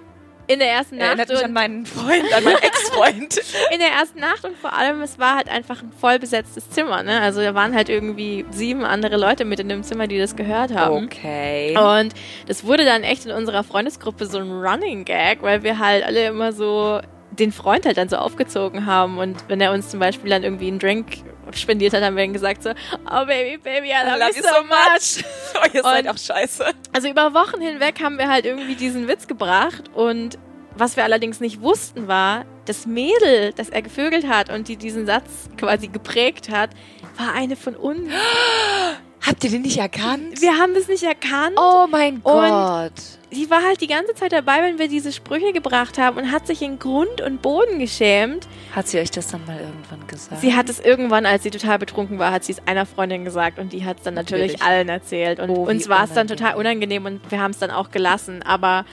In 0.49 0.59
der 0.59 0.71
ersten 0.71 0.97
Nacht. 0.97 1.09
Erinnert 1.09 1.29
mich 1.29 1.45
an 1.45 1.53
meinen 1.53 1.87
Freund, 1.87 2.33
an 2.33 2.45
meinen 2.45 2.59
Ex-Freund. 2.59 3.37
in 3.73 3.79
der 3.79 3.89
ersten 3.89 4.21
Nacht 4.21 4.45
und 4.45 4.57
vor 4.57 4.73
allem, 4.73 5.03
es 5.03 5.19
war 5.19 5.37
halt 5.37 5.49
einfach 5.49 5.83
ein 5.83 5.93
voll 6.01 6.19
besetztes 6.19 6.71
Zimmer. 6.71 7.03
Ne? 7.03 7.21
Also 7.21 7.41
da 7.41 7.55
waren 7.55 7.75
halt 7.75 7.89
irgendwie 7.89 8.45
sieben 8.51 8.85
andere 8.85 9.17
Leute 9.17 9.45
mit 9.45 9.61
in 9.61 9.69
dem 9.69 9.83
Zimmer, 9.83 10.07
die 10.07 10.19
das 10.19 10.37
gehört 10.37 10.73
haben. 10.73 11.07
Okay. 11.07 11.77
Und 11.77 12.15
das 12.47 12.65
wurde 12.65 12.85
dann 12.85 13.03
echt 13.03 13.27
in 13.27 13.33
unserer 13.33 13.65
Freundesgruppe 13.65 14.27
so 14.27 14.39
ein 14.39 14.51
Running 14.51 15.05
Gag, 15.05 15.43
weil 15.43 15.63
wir 15.63 15.79
halt 15.79 16.05
alle 16.05 16.27
immer 16.27 16.53
so 16.53 17.01
den 17.39 17.53
Freund 17.53 17.87
halt 17.87 17.97
dann 17.97 18.09
so 18.09 18.17
aufgezogen 18.17 18.87
haben. 18.87 19.19
Und 19.19 19.45
wenn 19.49 19.61
er 19.61 19.73
uns 19.73 19.89
zum 19.89 20.01
Beispiel 20.01 20.31
dann 20.31 20.43
irgendwie 20.43 20.69
einen 20.69 20.79
Drink 20.79 21.25
spendiert 21.53 21.93
hat, 21.93 22.03
haben 22.03 22.17
wir 22.17 22.25
ihm 22.25 22.33
gesagt 22.33 22.63
so, 22.63 22.71
oh 22.71 23.27
baby, 23.27 23.59
baby, 23.59 23.89
I 23.89 24.19
love, 24.19 24.37
you 24.37 24.43
so 24.43 24.63
much. 24.65 25.25
oh, 25.55 25.67
ihr 25.73 25.83
seid 25.83 26.09
auch 26.09 26.19
scheiße. 26.19 26.65
Also 26.93 27.09
über 27.09 27.35
Wochen 27.35 27.61
hinweg 27.61 28.01
haben 28.03 28.19
wir 28.19 28.29
halt 28.29 28.45
irgendwie 28.45 28.75
diesen 28.75 29.09
Witz 29.09 29.27
gebracht 29.27 29.85
und 29.95 30.39
was 30.79 30.97
wir 30.97 31.05
allerdings 31.05 31.41
nicht 31.41 31.63
wussten 31.63 32.07
war, 32.07 32.45
das 32.67 32.87
Mädel, 32.87 33.53
das 33.55 33.71
er 33.71 33.81
gevögelt 33.83 34.29
hat 34.29 34.51
und 34.51 34.69
die 34.69 34.77
diesen 34.77 35.07
Satz 35.07 35.49
quasi 35.57 35.89
geprägt 35.89 36.51
hat, 36.51 36.71
war 37.17 37.33
eine 37.33 37.57
von 37.57 37.75
uns. 37.75 38.11
Habt 39.27 39.43
ihr 39.43 39.51
den 39.51 39.63
nicht 39.63 39.79
erkannt? 39.79 40.41
Wir 40.41 40.57
haben 40.57 40.73
das 40.75 40.87
nicht 40.87 41.03
erkannt. 41.03 41.57
Oh 41.57 41.87
mein 41.91 42.23
Gott. 42.23 42.93
Sie 43.33 43.51
war 43.51 43.63
halt 43.63 43.81
die 43.81 43.89
ganze 43.89 44.15
Zeit 44.15 44.33
dabei, 44.33 44.63
wenn 44.63 44.79
wir 44.79 44.87
diese 44.87 45.13
Sprüche 45.13 45.53
gebracht 45.53 45.99
haben 45.99 46.17
und 46.17 46.31
hat 46.31 46.47
sich 46.47 46.63
in 46.63 46.79
Grund 46.79 47.21
und 47.21 47.43
Boden 47.43 47.81
geschämt. 47.81 48.47
Hat 48.75 48.87
sie 48.87 48.99
euch 49.01 49.11
das 49.11 49.27
dann 49.27 49.45
mal 49.45 49.59
irgendwann 49.59 50.07
gesagt? 50.07 50.41
Sie 50.41 50.55
hat 50.55 50.69
es 50.69 50.79
irgendwann, 50.79 51.27
als 51.27 51.43
sie 51.43 51.51
total 51.51 51.79
betrunken 51.81 52.21
war, 52.21 52.31
hat 52.31 52.45
sie 52.45 52.53
es 52.53 52.63
einer 52.67 52.87
Freundin 52.87 53.25
gesagt 53.25 53.59
und 53.59 53.73
die 53.73 53.85
hat 53.85 53.99
es 53.99 54.05
dann 54.05 54.15
natürlich, 54.15 54.53
Natürlich. 54.53 54.63
allen 54.63 54.89
erzählt. 54.89 55.41
Und 55.41 55.51
Oh, 55.51 55.67
uns 55.67 55.89
war 55.89 56.05
es 56.05 56.13
dann 56.13 56.29
total 56.29 56.55
unangenehm 56.55 57.05
und 57.05 57.29
wir 57.31 57.41
haben 57.41 57.51
es 57.51 57.59
dann 57.59 57.73
auch 57.73 57.91
gelassen. 57.91 58.43
Aber 58.45 58.85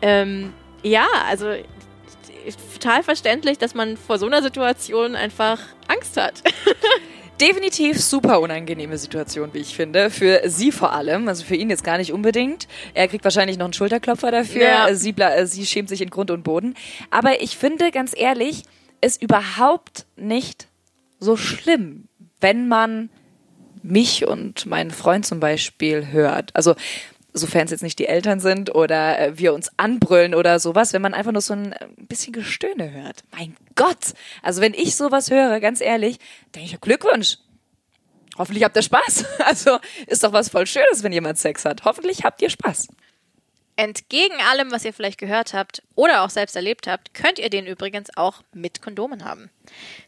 ähm, 0.00 0.54
ja, 0.82 1.06
also 1.28 1.52
total 2.72 3.02
verständlich, 3.02 3.58
dass 3.58 3.74
man 3.74 3.98
vor 3.98 4.18
so 4.18 4.26
einer 4.26 4.42
Situation 4.42 5.14
einfach 5.14 5.58
Angst 5.86 6.16
hat. 6.16 6.42
Definitiv 7.40 8.00
super 8.00 8.40
unangenehme 8.40 8.96
Situation, 8.98 9.50
wie 9.52 9.58
ich 9.58 9.74
finde. 9.74 10.10
Für 10.10 10.42
sie 10.46 10.70
vor 10.70 10.92
allem, 10.92 11.26
also 11.28 11.44
für 11.44 11.56
ihn 11.56 11.70
jetzt 11.70 11.82
gar 11.82 11.98
nicht 11.98 12.12
unbedingt. 12.12 12.68
Er 12.94 13.08
kriegt 13.08 13.24
wahrscheinlich 13.24 13.58
noch 13.58 13.64
einen 13.64 13.72
Schulterklopfer 13.72 14.30
dafür. 14.30 14.62
Ja. 14.62 14.94
Sie, 14.94 15.10
äh, 15.10 15.46
sie 15.46 15.66
schämt 15.66 15.88
sich 15.88 16.02
in 16.02 16.10
Grund 16.10 16.30
und 16.30 16.44
Boden. 16.44 16.74
Aber 17.10 17.42
ich 17.42 17.56
finde, 17.56 17.90
ganz 17.90 18.12
ehrlich, 18.16 18.62
ist 19.00 19.20
überhaupt 19.22 20.06
nicht 20.16 20.68
so 21.18 21.36
schlimm, 21.36 22.08
wenn 22.40 22.68
man 22.68 23.10
mich 23.82 24.26
und 24.26 24.66
meinen 24.66 24.90
Freund 24.90 25.26
zum 25.26 25.40
Beispiel 25.40 26.08
hört. 26.12 26.54
Also 26.54 26.74
sofern 27.32 27.64
es 27.64 27.70
jetzt 27.70 27.82
nicht 27.82 27.98
die 27.98 28.06
Eltern 28.06 28.40
sind 28.40 28.74
oder 28.74 29.18
äh, 29.18 29.38
wir 29.38 29.54
uns 29.54 29.70
anbrüllen 29.76 30.34
oder 30.34 30.58
sowas, 30.58 30.92
wenn 30.92 31.02
man 31.02 31.14
einfach 31.14 31.32
nur 31.32 31.40
so 31.40 31.54
ein 31.54 31.72
äh, 31.72 31.86
bisschen 31.96 32.32
Gestöhne 32.32 32.90
hört. 32.92 33.22
Mein 33.32 33.56
Gott! 33.74 34.14
Also 34.42 34.60
wenn 34.60 34.74
ich 34.74 34.96
sowas 34.96 35.30
höre, 35.30 35.60
ganz 35.60 35.80
ehrlich, 35.80 36.18
denke 36.54 36.74
ich, 36.74 36.80
Glückwunsch. 36.80 37.38
Hoffentlich 38.38 38.64
habt 38.64 38.76
ihr 38.76 38.82
Spaß. 38.82 39.24
Also 39.44 39.78
ist 40.06 40.24
doch 40.24 40.32
was 40.32 40.48
voll 40.48 40.66
Schönes, 40.66 41.02
wenn 41.02 41.12
jemand 41.12 41.38
Sex 41.38 41.64
hat. 41.64 41.84
Hoffentlich 41.84 42.24
habt 42.24 42.40
ihr 42.42 42.50
Spaß. 42.50 42.88
Entgegen 43.82 44.36
allem, 44.48 44.70
was 44.70 44.84
ihr 44.84 44.92
vielleicht 44.92 45.18
gehört 45.18 45.54
habt 45.54 45.82
oder 45.96 46.22
auch 46.22 46.30
selbst 46.30 46.54
erlebt 46.54 46.86
habt, 46.86 47.14
könnt 47.14 47.40
ihr 47.40 47.50
den 47.50 47.66
übrigens 47.66 48.16
auch 48.16 48.44
mit 48.52 48.80
Kondomen 48.80 49.24
haben. 49.24 49.50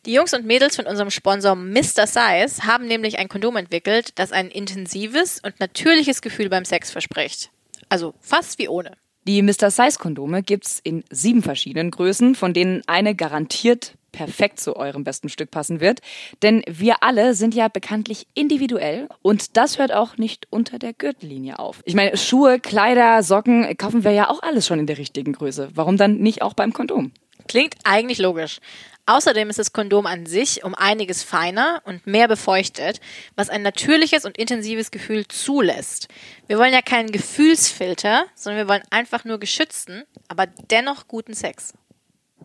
Die 0.06 0.12
Jungs 0.12 0.32
und 0.32 0.46
Mädels 0.46 0.76
von 0.76 0.86
unserem 0.86 1.10
Sponsor 1.10 1.56
Mr. 1.56 2.06
Size 2.06 2.62
haben 2.68 2.86
nämlich 2.86 3.18
ein 3.18 3.26
Kondom 3.26 3.56
entwickelt, 3.56 4.12
das 4.14 4.30
ein 4.30 4.48
intensives 4.48 5.40
und 5.42 5.58
natürliches 5.58 6.22
Gefühl 6.22 6.50
beim 6.50 6.64
Sex 6.64 6.92
verspricht. 6.92 7.50
Also 7.88 8.14
fast 8.20 8.60
wie 8.60 8.68
ohne. 8.68 8.92
Die 9.26 9.42
Mr. 9.42 9.72
Size 9.72 9.98
Kondome 9.98 10.44
gibt's 10.44 10.78
in 10.84 11.02
sieben 11.10 11.42
verschiedenen 11.42 11.90
Größen, 11.90 12.36
von 12.36 12.54
denen 12.54 12.84
eine 12.86 13.16
garantiert 13.16 13.94
perfekt 14.14 14.60
zu 14.60 14.76
eurem 14.76 15.04
besten 15.04 15.28
Stück 15.28 15.50
passen 15.50 15.80
wird. 15.80 16.00
Denn 16.42 16.62
wir 16.66 17.02
alle 17.02 17.34
sind 17.34 17.54
ja 17.54 17.68
bekanntlich 17.68 18.26
individuell 18.34 19.08
und 19.20 19.56
das 19.56 19.78
hört 19.78 19.92
auch 19.92 20.16
nicht 20.16 20.46
unter 20.50 20.78
der 20.78 20.92
Gürtellinie 20.92 21.58
auf. 21.58 21.82
Ich 21.84 21.94
meine, 21.94 22.16
Schuhe, 22.16 22.60
Kleider, 22.60 23.22
Socken 23.22 23.76
kaufen 23.76 24.04
wir 24.04 24.12
ja 24.12 24.30
auch 24.30 24.42
alles 24.42 24.66
schon 24.66 24.78
in 24.78 24.86
der 24.86 24.98
richtigen 24.98 25.32
Größe. 25.32 25.70
Warum 25.74 25.96
dann 25.96 26.18
nicht 26.18 26.42
auch 26.42 26.54
beim 26.54 26.72
Kondom? 26.72 27.12
Klingt 27.48 27.74
eigentlich 27.84 28.18
logisch. 28.18 28.60
Außerdem 29.06 29.50
ist 29.50 29.58
das 29.58 29.74
Kondom 29.74 30.06
an 30.06 30.24
sich 30.24 30.64
um 30.64 30.74
einiges 30.74 31.22
feiner 31.22 31.82
und 31.84 32.06
mehr 32.06 32.26
befeuchtet, 32.26 33.00
was 33.36 33.50
ein 33.50 33.60
natürliches 33.60 34.24
und 34.24 34.38
intensives 34.38 34.90
Gefühl 34.90 35.28
zulässt. 35.28 36.08
Wir 36.46 36.58
wollen 36.58 36.72
ja 36.72 36.80
keinen 36.80 37.12
Gefühlsfilter, 37.12 38.24
sondern 38.34 38.66
wir 38.66 38.68
wollen 38.72 38.82
einfach 38.88 39.26
nur 39.26 39.38
geschützten, 39.38 40.04
aber 40.28 40.46
dennoch 40.46 41.06
guten 41.06 41.34
Sex. 41.34 41.74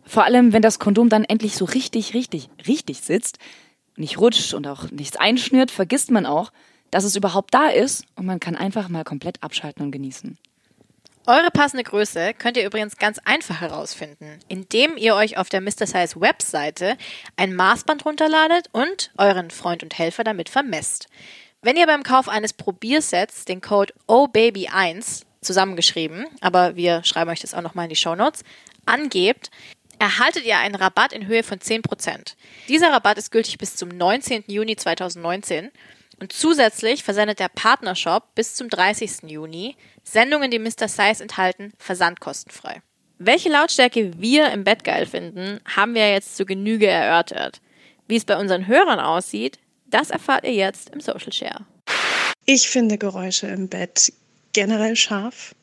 Vor 0.09 0.23
allem, 0.23 0.53
wenn 0.53 0.63
das 0.63 0.79
Kondom 0.79 1.07
dann 1.07 1.23
endlich 1.23 1.55
so 1.55 1.65
richtig, 1.65 2.15
richtig, 2.15 2.49
richtig 2.65 3.01
sitzt, 3.01 3.37
nicht 3.95 4.17
rutscht 4.17 4.55
und 4.55 4.65
auch 4.65 4.89
nichts 4.89 5.17
einschnürt, 5.17 5.69
vergisst 5.69 6.09
man 6.09 6.25
auch, 6.25 6.51
dass 6.89 7.03
es 7.03 7.15
überhaupt 7.15 7.53
da 7.53 7.67
ist 7.67 8.05
und 8.15 8.25
man 8.25 8.39
kann 8.39 8.55
einfach 8.55 8.89
mal 8.89 9.03
komplett 9.03 9.43
abschalten 9.43 9.85
und 9.85 9.91
genießen. 9.91 10.39
Eure 11.27 11.51
passende 11.51 11.83
Größe 11.83 12.33
könnt 12.33 12.57
ihr 12.57 12.65
übrigens 12.65 12.97
ganz 12.97 13.19
einfach 13.19 13.61
herausfinden, 13.61 14.39
indem 14.47 14.97
ihr 14.97 15.13
euch 15.13 15.37
auf 15.37 15.49
der 15.49 15.61
Mr. 15.61 15.85
Size 15.85 16.19
Webseite 16.19 16.97
ein 17.37 17.53
Maßband 17.53 18.03
runterladet 18.03 18.65
und 18.71 19.11
euren 19.19 19.51
Freund 19.51 19.83
und 19.83 19.95
Helfer 19.95 20.23
damit 20.23 20.49
vermesst. 20.49 21.07
Wenn 21.61 21.77
ihr 21.77 21.85
beim 21.85 22.01
Kauf 22.01 22.29
eines 22.29 22.53
Probiersets 22.53 23.45
den 23.45 23.61
Code 23.61 23.93
OBABY1 24.07 25.21
zusammengeschrieben, 25.41 26.25
aber 26.41 26.75
wir 26.75 27.03
schreiben 27.03 27.29
euch 27.29 27.41
das 27.41 27.53
auch 27.53 27.61
nochmal 27.61 27.85
in 27.85 27.89
die 27.89 27.95
Shownotes, 27.95 28.43
angebt, 28.87 29.51
erhaltet 29.99 30.45
ihr 30.45 30.57
einen 30.57 30.75
Rabatt 30.75 31.13
in 31.13 31.27
Höhe 31.27 31.43
von 31.43 31.59
10%. 31.59 32.35
Dieser 32.67 32.91
Rabatt 32.91 33.17
ist 33.17 33.31
gültig 33.31 33.57
bis 33.57 33.75
zum 33.75 33.89
19. 33.89 34.45
Juni 34.47 34.75
2019 34.75 35.69
und 36.19 36.33
zusätzlich 36.33 37.03
versendet 37.03 37.39
der 37.39 37.49
Partnershop 37.49 38.33
bis 38.35 38.55
zum 38.55 38.69
30. 38.69 39.23
Juni 39.27 39.75
Sendungen, 40.03 40.51
die 40.51 40.59
Mr. 40.59 40.87
Size 40.87 41.21
enthalten, 41.21 41.73
versandkostenfrei. 41.77 42.81
Welche 43.19 43.49
Lautstärke 43.49 44.13
wir 44.17 44.51
im 44.51 44.63
Bett 44.63 44.83
geil 44.83 45.05
finden, 45.05 45.59
haben 45.65 45.93
wir 45.93 46.09
jetzt 46.11 46.37
zu 46.37 46.45
Genüge 46.45 46.87
erörtert. 46.87 47.61
Wie 48.07 48.15
es 48.15 48.25
bei 48.25 48.37
unseren 48.37 48.67
Hörern 48.67 48.99
aussieht, 48.99 49.59
das 49.87 50.09
erfahrt 50.09 50.45
ihr 50.45 50.53
jetzt 50.53 50.89
im 50.89 51.01
Social 51.01 51.33
Share. 51.33 51.65
Ich 52.45 52.69
finde 52.69 52.97
Geräusche 52.97 53.47
im 53.47 53.67
Bett 53.67 54.13
generell 54.53 54.95
scharf. 54.95 55.53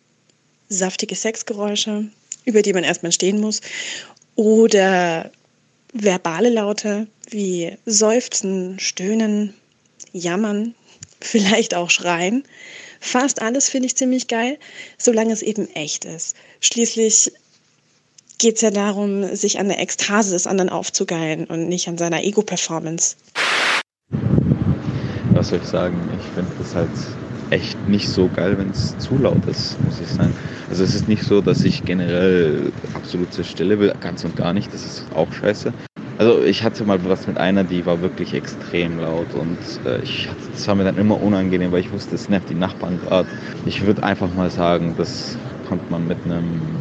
Saftige 0.69 1.15
Sexgeräusche, 1.15 2.11
über 2.45 2.63
die 2.63 2.73
man 2.73 2.85
erstmal 2.85 3.13
stehen 3.13 3.41
muss. 3.41 3.61
Oder 4.37 5.31
verbale 5.93 6.51
Laute 6.51 7.09
wie 7.31 7.77
Seufzen, 7.87 8.79
Stöhnen, 8.79 9.55
Jammern, 10.13 10.75
vielleicht 11.21 11.75
auch 11.75 11.91
Schreien. 11.91 12.45
Fast 13.01 13.43
alles 13.43 13.69
finde 13.69 13.87
ich 13.87 13.97
ziemlich 13.97 14.29
geil, 14.29 14.59
solange 14.99 15.33
es 15.33 15.43
eben 15.43 15.69
echt 15.75 16.05
ist. 16.05 16.37
Schließlich 16.61 17.33
geht 18.39 18.57
es 18.57 18.61
ja 18.61 18.71
darum, 18.71 19.35
sich 19.35 19.59
an 19.59 19.69
der 19.69 19.81
Ekstase 19.81 20.33
des 20.33 20.47
anderen 20.47 20.71
aufzugeilen 20.71 21.47
und 21.47 21.69
nicht 21.69 21.89
an 21.89 21.99
seiner 21.99 22.23
Ego-Performance. 22.23 23.17
was 25.31 25.49
soll 25.49 25.61
ich 25.63 25.69
sagen? 25.69 25.97
Ich 26.19 26.35
finde 26.35 26.51
das 26.59 26.75
halt 26.75 26.91
echt 27.51 27.77
nicht 27.89 28.09
so 28.09 28.29
geil, 28.29 28.59
wenn 28.59 28.71
es 28.71 28.97
zu 28.99 29.17
laut 29.17 29.45
ist, 29.47 29.81
muss 29.83 30.01
ich 30.01 30.09
sagen. 30.09 30.35
Also 30.69 30.83
es 30.83 30.95
ist 30.95 31.09
nicht 31.09 31.23
so, 31.23 31.41
dass 31.41 31.65
ich 31.65 31.85
generell 31.85 32.73
absolute 32.93 33.45
Stille 33.45 33.79
will, 33.79 33.93
ganz 34.01 34.25
und 34.25 34.35
gar 34.37 34.53
nicht. 34.53 34.73
Das 34.73 34.85
ist 34.85 35.13
auch 35.13 35.33
scheiße. 35.33 35.73
Also 36.19 36.43
ich 36.43 36.63
hatte 36.63 36.85
mal 36.85 36.99
was 37.05 37.27
mit 37.27 37.39
einer, 37.39 37.65
die 37.65 37.85
war 37.87 38.01
wirklich 38.01 38.35
extrem 38.35 38.99
laut 38.99 39.35
und 39.35 39.59
äh, 39.85 40.01
ich, 40.03 40.29
das 40.53 40.67
war 40.67 40.75
mir 40.75 40.85
dann 40.85 40.97
immer 40.97 41.21
unangenehm, 41.21 41.73
weil 41.73 41.81
ich 41.81 41.93
wusste, 41.93 42.15
es 42.15 42.29
nervt 42.29 42.49
die 42.49 42.55
Nachbarn 42.55 42.99
gerade. 42.99 43.29
Ich 43.67 43.85
würde 43.87 44.03
einfach 44.03 44.33
mal 44.35 44.51
sagen, 44.51 44.95
das 44.97 45.37
konnte 45.69 45.85
man 45.91 46.07
mit 46.07 46.25
einem 46.25 46.79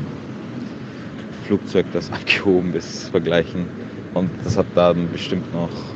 Flugzeug, 1.45 1.85
das 1.91 2.11
abgehoben 2.11 2.73
ist, 2.73 3.09
vergleichen. 3.09 3.67
Und 4.13 4.31
das 4.45 4.57
hat 4.57 4.67
dann 4.73 5.11
bestimmt 5.11 5.51
noch 5.53 5.95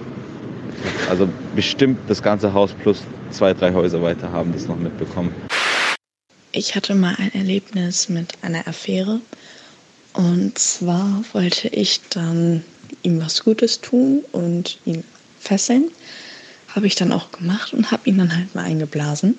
also 1.09 1.27
bestimmt 1.55 1.97
das 2.07 2.21
ganze 2.21 2.53
Haus 2.53 2.73
plus 2.73 3.01
zwei, 3.31 3.53
drei 3.53 3.73
Häuser 3.73 4.01
weiter 4.01 4.31
haben 4.31 4.51
das 4.51 4.67
noch 4.67 4.77
mitbekommen. 4.77 5.33
Ich 6.51 6.75
hatte 6.75 6.95
mal 6.95 7.15
ein 7.17 7.33
Erlebnis 7.33 8.09
mit 8.09 8.33
einer 8.41 8.67
Affäre. 8.67 9.21
Und 10.13 10.57
zwar 10.57 11.23
wollte 11.33 11.67
ich 11.67 12.01
dann 12.09 12.63
ihm 13.03 13.21
was 13.21 13.43
Gutes 13.43 13.81
tun 13.81 14.23
und 14.31 14.79
ihn 14.85 15.03
fesseln. 15.39 15.91
Habe 16.69 16.87
ich 16.87 16.95
dann 16.95 17.11
auch 17.11 17.31
gemacht 17.31 17.73
und 17.73 17.91
habe 17.91 18.09
ihn 18.09 18.17
dann 18.17 18.35
halt 18.35 18.55
mal 18.55 18.63
eingeblasen. 18.63 19.37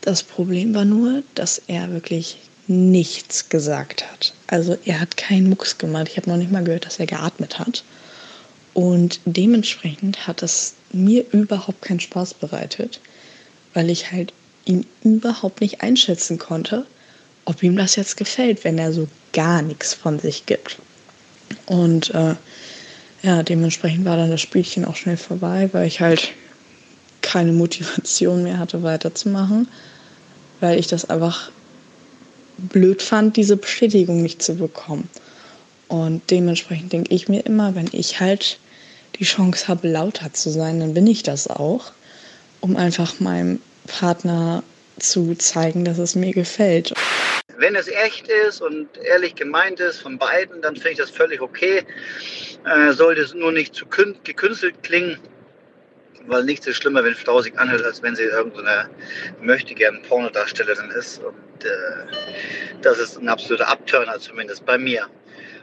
Das 0.00 0.22
Problem 0.22 0.74
war 0.74 0.86
nur, 0.86 1.22
dass 1.34 1.60
er 1.66 1.92
wirklich 1.92 2.38
nichts 2.68 3.50
gesagt 3.50 4.10
hat. 4.10 4.32
Also 4.46 4.78
er 4.84 4.98
hat 4.98 5.18
keinen 5.18 5.50
Mucks 5.50 5.76
gemacht. 5.76 6.08
Ich 6.10 6.16
habe 6.16 6.30
noch 6.30 6.38
nicht 6.38 6.50
mal 6.50 6.64
gehört, 6.64 6.86
dass 6.86 6.98
er 6.98 7.06
geatmet 7.06 7.58
hat. 7.58 7.84
Und 8.72 9.20
dementsprechend 9.26 10.26
hat 10.26 10.42
es 10.42 10.74
mir 10.92 11.24
überhaupt 11.32 11.82
keinen 11.82 12.00
Spaß 12.00 12.34
bereitet, 12.34 13.00
weil 13.74 13.90
ich 13.90 14.10
halt 14.10 14.32
ihn 14.64 14.86
überhaupt 15.02 15.60
nicht 15.60 15.82
einschätzen 15.82 16.38
konnte, 16.38 16.86
ob 17.44 17.62
ihm 17.62 17.76
das 17.76 17.96
jetzt 17.96 18.16
gefällt, 18.16 18.64
wenn 18.64 18.78
er 18.78 18.92
so 18.92 19.08
gar 19.32 19.62
nichts 19.62 19.94
von 19.94 20.18
sich 20.18 20.46
gibt. 20.46 20.78
Und 21.66 22.14
äh, 22.14 22.34
ja, 23.22 23.42
dementsprechend 23.42 24.04
war 24.04 24.16
dann 24.16 24.30
das 24.30 24.40
Spielchen 24.40 24.84
auch 24.84 24.96
schnell 24.96 25.16
vorbei, 25.16 25.68
weil 25.72 25.86
ich 25.86 26.00
halt 26.00 26.32
keine 27.20 27.52
Motivation 27.52 28.42
mehr 28.42 28.58
hatte, 28.58 28.82
weiterzumachen, 28.82 29.68
weil 30.60 30.78
ich 30.78 30.86
das 30.86 31.08
einfach 31.08 31.50
blöd 32.58 33.02
fand, 33.02 33.36
diese 33.36 33.56
Bestätigung 33.56 34.22
nicht 34.22 34.42
zu 34.42 34.56
bekommen. 34.56 35.08
Und 35.88 36.30
dementsprechend 36.30 36.92
denke 36.92 37.14
ich 37.14 37.28
mir 37.28 37.44
immer, 37.44 37.74
wenn 37.74 37.88
ich 37.92 38.20
halt 38.20 38.58
die 39.18 39.24
Chance 39.24 39.68
habe, 39.68 39.88
lauter 39.88 40.32
zu 40.32 40.50
sein, 40.50 40.80
dann 40.80 40.94
bin 40.94 41.06
ich 41.06 41.22
das 41.22 41.48
auch, 41.48 41.92
um 42.60 42.76
einfach 42.76 43.20
meinem 43.20 43.60
Partner 43.86 44.62
zu 44.98 45.34
zeigen, 45.34 45.84
dass 45.84 45.98
es 45.98 46.14
mir 46.14 46.32
gefällt. 46.32 46.92
Wenn 47.56 47.74
es 47.76 47.88
echt 47.88 48.28
ist 48.28 48.60
und 48.60 48.88
ehrlich 48.98 49.34
gemeint 49.34 49.80
ist 49.80 50.00
von 50.00 50.18
beiden, 50.18 50.62
dann 50.62 50.74
finde 50.74 50.90
ich 50.90 50.98
das 50.98 51.10
völlig 51.10 51.40
okay. 51.40 51.84
Äh, 52.64 52.92
sollte 52.92 53.22
es 53.22 53.34
nur 53.34 53.52
nicht 53.52 53.74
zu 53.74 53.86
gekünstelt 53.86 54.82
klingen, 54.82 55.18
weil 56.26 56.44
nichts 56.44 56.66
ist 56.66 56.76
schlimmer, 56.76 57.04
wenn 57.04 57.14
Frau 57.14 57.40
sich 57.40 57.58
anhört, 57.58 57.84
als 57.84 58.02
wenn 58.02 58.14
sie 58.14 58.24
irgendeine 58.24 58.88
möchte 59.40 59.74
gern 59.74 60.02
Pornodarstellerin 60.02 60.90
ist. 60.90 61.22
Und 61.22 61.64
äh, 61.64 61.70
das 62.80 62.98
ist 62.98 63.18
ein 63.18 63.28
absoluter 63.28 63.68
Abturner, 63.68 64.18
zumindest 64.18 64.64
bei 64.64 64.78
mir. 64.78 65.06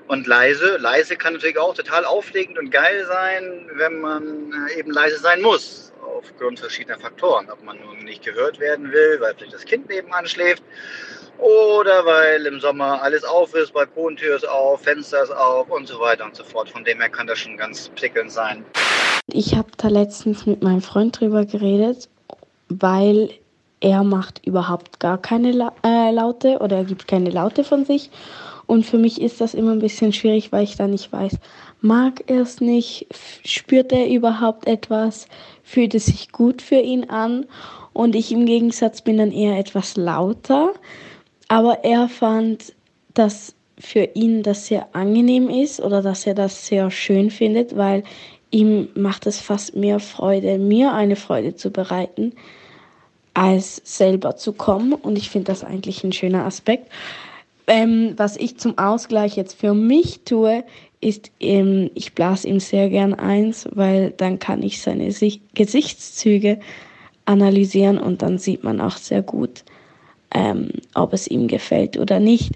Und 0.09 0.25
leise, 0.25 0.77
leise 0.77 1.15
kann 1.15 1.33
natürlich 1.33 1.59
auch 1.59 1.75
total 1.75 2.03
aufregend 2.03 2.57
und 2.57 2.71
geil 2.71 3.05
sein, 3.05 3.69
wenn 3.75 4.01
man 4.01 4.51
äh, 4.67 4.79
eben 4.79 4.89
leise 4.89 5.19
sein 5.19 5.39
muss, 5.39 5.93
aufgrund 6.01 6.59
verschiedener 6.59 6.97
Faktoren. 6.97 7.47
Ob 7.51 7.63
man 7.63 7.77
nun 7.79 7.99
nicht 8.05 8.25
gehört 8.25 8.59
werden 8.59 8.91
will, 8.91 9.19
weil 9.19 9.35
vielleicht 9.35 9.53
das 9.53 9.65
Kind 9.65 9.87
nebenan 9.87 10.25
schläft, 10.25 10.63
oder 11.37 12.03
weil 12.07 12.43
im 12.47 12.59
Sommer 12.59 13.03
alles 13.03 13.23
auf 13.23 13.53
ist, 13.53 13.71
Balkontür 13.71 14.35
ist 14.35 14.49
auf, 14.49 14.81
Fenster 14.81 15.21
ist 15.21 15.31
auf 15.31 15.69
und 15.69 15.87
so 15.87 15.99
weiter 15.99 16.25
und 16.25 16.35
so 16.35 16.43
fort. 16.43 16.71
Von 16.71 16.83
dem 16.83 16.99
her 16.99 17.09
kann 17.09 17.27
das 17.27 17.37
schon 17.37 17.55
ganz 17.55 17.89
prickelnd 17.89 18.31
sein. 18.31 18.65
Ich 19.27 19.53
habe 19.53 19.69
da 19.77 19.89
letztens 19.89 20.47
mit 20.47 20.63
meinem 20.63 20.81
Freund 20.81 21.19
drüber 21.19 21.45
geredet, 21.45 22.09
weil 22.67 23.29
er 23.79 24.03
macht 24.03 24.43
überhaupt 24.43 24.99
gar 24.99 25.21
keine 25.21 25.51
La 25.51 25.71
äh, 25.85 26.09
Laute 26.11 26.57
oder 26.57 26.77
er 26.77 26.83
gibt 26.85 27.07
keine 27.07 27.29
Laute 27.29 27.63
von 27.63 27.85
sich. 27.85 28.09
Und 28.69 28.85
für 28.85 28.99
mich 28.99 29.19
ist 29.19 29.41
das 29.41 29.55
immer 29.55 29.71
ein 29.71 29.79
bisschen 29.79 30.13
schwierig, 30.13 30.51
weil 30.51 30.63
ich 30.63 30.75
da 30.75 30.85
nicht 30.85 31.11
weiß, 31.11 31.39
mag 31.81 32.23
er 32.27 32.43
es 32.43 32.61
nicht, 32.61 33.07
spürt 33.43 33.91
er 33.91 34.07
überhaupt 34.07 34.67
etwas, 34.67 35.27
fühlt 35.63 35.95
es 35.95 36.05
sich 36.05 36.31
gut 36.31 36.61
für 36.61 36.79
ihn 36.79 37.09
an. 37.09 37.47
Und 37.93 38.15
ich 38.15 38.31
im 38.31 38.45
Gegensatz 38.45 39.01
bin 39.01 39.17
dann 39.17 39.31
eher 39.31 39.57
etwas 39.57 39.97
lauter. 39.97 40.73
Aber 41.47 41.83
er 41.83 42.07
fand, 42.09 42.75
dass 43.15 43.55
für 43.79 44.03
ihn 44.13 44.43
das 44.43 44.67
sehr 44.67 44.87
angenehm 44.93 45.49
ist 45.49 45.79
oder 45.79 46.03
dass 46.03 46.27
er 46.27 46.35
das 46.35 46.67
sehr 46.67 46.91
schön 46.91 47.31
findet, 47.31 47.75
weil 47.75 48.03
ihm 48.51 48.89
macht 48.93 49.25
es 49.25 49.39
fast 49.39 49.75
mehr 49.75 49.99
Freude, 49.99 50.59
mir 50.59 50.93
eine 50.93 51.15
Freude 51.15 51.55
zu 51.55 51.71
bereiten, 51.71 52.33
als 53.33 53.81
selber 53.83 54.35
zu 54.35 54.53
kommen. 54.53 54.93
Und 54.93 55.17
ich 55.17 55.31
finde 55.31 55.45
das 55.45 55.63
eigentlich 55.63 56.03
ein 56.03 56.13
schöner 56.13 56.45
Aspekt. 56.45 56.85
Ähm, 57.69 58.13
was 58.17 58.35
ich 58.35 58.57
zum 58.57 58.79
Ausgleich 58.79 59.37
jetzt 59.37 59.53
für 59.53 59.75
mich 59.75 60.21
tue, 60.25 60.63
ist, 61.01 61.31
ähm, 61.39 61.91
ich 61.93 62.13
blase 62.13 62.47
ihm 62.47 62.59
sehr 62.59 62.89
gern 62.89 63.13
eins, 63.13 63.69
weil 63.71 64.09
dann 64.09 64.39
kann 64.39 64.63
ich 64.63 64.81
seine 64.81 65.11
Sich 65.11 65.41
Gesichtszüge 65.53 66.59
analysieren 67.25 67.99
und 67.99 68.23
dann 68.23 68.39
sieht 68.39 68.63
man 68.63 68.81
auch 68.81 68.97
sehr 68.97 69.21
gut, 69.21 69.63
ähm, 70.33 70.71
ob 70.95 71.13
es 71.13 71.27
ihm 71.27 71.47
gefällt 71.47 71.97
oder 71.97 72.19
nicht. 72.19 72.53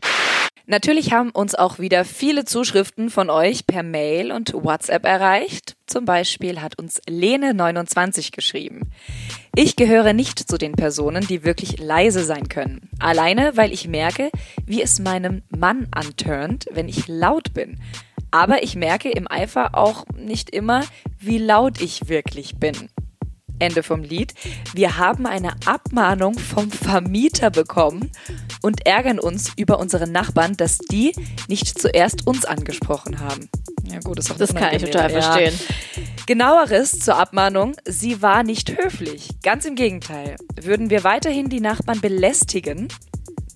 Natürlich 0.66 1.14
haben 1.14 1.30
uns 1.30 1.54
auch 1.54 1.78
wieder 1.78 2.06
viele 2.06 2.44
Zuschriften 2.44 3.12
von 3.12 3.30
euch 3.30 3.68
per 3.68 3.84
Mail 3.84 4.32
und 4.32 4.54
WhatsApp 4.54 5.06
erreicht. 5.06 5.73
Zum 5.94 6.06
Beispiel 6.06 6.60
hat 6.60 6.80
uns 6.80 7.00
Lene29 7.04 8.32
geschrieben. 8.32 8.90
Ich 9.56 9.76
gehöre 9.76 10.14
nicht 10.14 10.40
zu 10.40 10.58
den 10.58 10.72
Personen, 10.72 11.28
die 11.28 11.44
wirklich 11.44 11.78
leise 11.78 12.24
sein 12.24 12.50
können. 12.50 12.90
Alleine, 12.98 13.56
weil 13.58 13.72
ich 13.72 13.88
merke, 13.88 14.32
wie 14.66 14.82
es 14.82 14.98
meinem 14.98 15.44
Mann 15.56 15.88
anturnt, 15.92 16.66
wenn 16.72 16.90
ich 16.90 17.08
laut 17.08 17.54
bin. 17.54 17.80
Aber 18.32 18.64
ich 18.64 18.76
merke 18.76 19.12
im 19.12 19.30
Eifer 19.30 19.78
auch 19.78 20.08
nicht 20.18 20.50
immer, 20.50 20.84
wie 21.20 21.38
laut 21.38 21.80
ich 21.80 22.10
wirklich 22.10 22.56
bin. 22.56 22.90
Ende 23.60 23.84
vom 23.84 24.04
Lied. 24.04 24.34
Wir 24.74 24.98
haben 24.98 25.26
eine 25.26 25.54
Abmahnung 25.66 26.38
vom 26.38 26.72
Vermieter 26.72 27.50
bekommen 27.50 28.12
und 28.62 28.86
ärgern 28.86 29.20
uns 29.20 29.52
über 29.56 29.80
unsere 29.80 30.08
Nachbarn, 30.08 30.58
dass 30.58 30.78
die 30.78 31.14
nicht 31.48 31.80
zuerst 31.80 32.28
uns 32.28 32.46
angesprochen 32.46 33.20
haben. 33.20 33.50
Ja 33.92 34.00
gut, 34.00 34.20
ist 34.20 34.32
auch 34.32 34.38
das 34.38 34.56
kann 34.56 34.74
ich 34.76 34.84
total 34.84 35.12
ja. 35.12 35.22
verstehen. 35.22 35.60
Genaueres 36.26 37.00
zur 37.00 37.18
Abmahnung. 37.18 37.76
Sie 37.86 38.22
war 38.22 38.44
nicht 38.44 38.78
höflich. 38.78 39.30
Ganz 39.44 39.66
im 39.66 39.76
Gegenteil. 39.76 40.38
Würden 40.62 40.90
wir 40.90 41.04
weiterhin 41.04 41.50
die 41.50 41.60
Nachbarn 41.60 42.00
belästigen, 42.00 42.88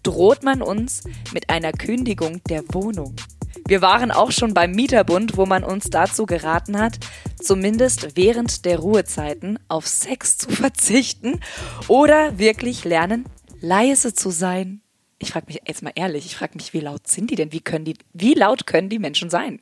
droht 0.04 0.44
man 0.44 0.62
uns 0.62 1.04
mit 1.34 1.50
einer 1.50 1.72
Kündigung 1.72 2.42
der 2.50 2.64
Wohnung. 2.74 3.16
Wir 3.68 3.82
waren 3.82 4.12
auch 4.12 4.32
schon 4.32 4.54
beim 4.54 4.72
Mieterbund, 4.72 5.36
wo 5.36 5.46
man 5.46 5.66
uns 5.66 5.90
dazu 5.90 6.26
geraten 6.26 6.80
hat, 6.80 7.00
zumindest 7.38 8.16
während 8.16 8.64
der 8.64 8.80
Ruhezeiten 8.80 9.60
auf 9.68 9.86
Sex 9.86 10.38
zu 10.38 10.50
verzichten 10.50 11.42
oder 11.90 12.40
wirklich 12.40 12.86
lernen, 12.86 13.26
leise 13.60 14.14
zu 14.14 14.30
sein. 14.30 14.82
Ich 15.20 15.32
frage 15.32 15.48
mich 15.48 15.60
jetzt 15.68 15.84
mal 15.84 15.92
ehrlich, 15.96 16.26
ich 16.26 16.38
frage 16.38 16.54
mich, 16.56 16.74
wie 16.74 16.80
laut 16.80 17.08
sind 17.08 17.30
die 17.30 17.36
denn? 17.36 17.52
Wie 17.52 17.60
können 17.60 17.84
die, 17.84 17.96
wie 18.14 18.36
laut 18.36 18.68
können 18.68 18.88
die 18.88 19.00
Menschen 19.00 19.30
sein? 19.30 19.62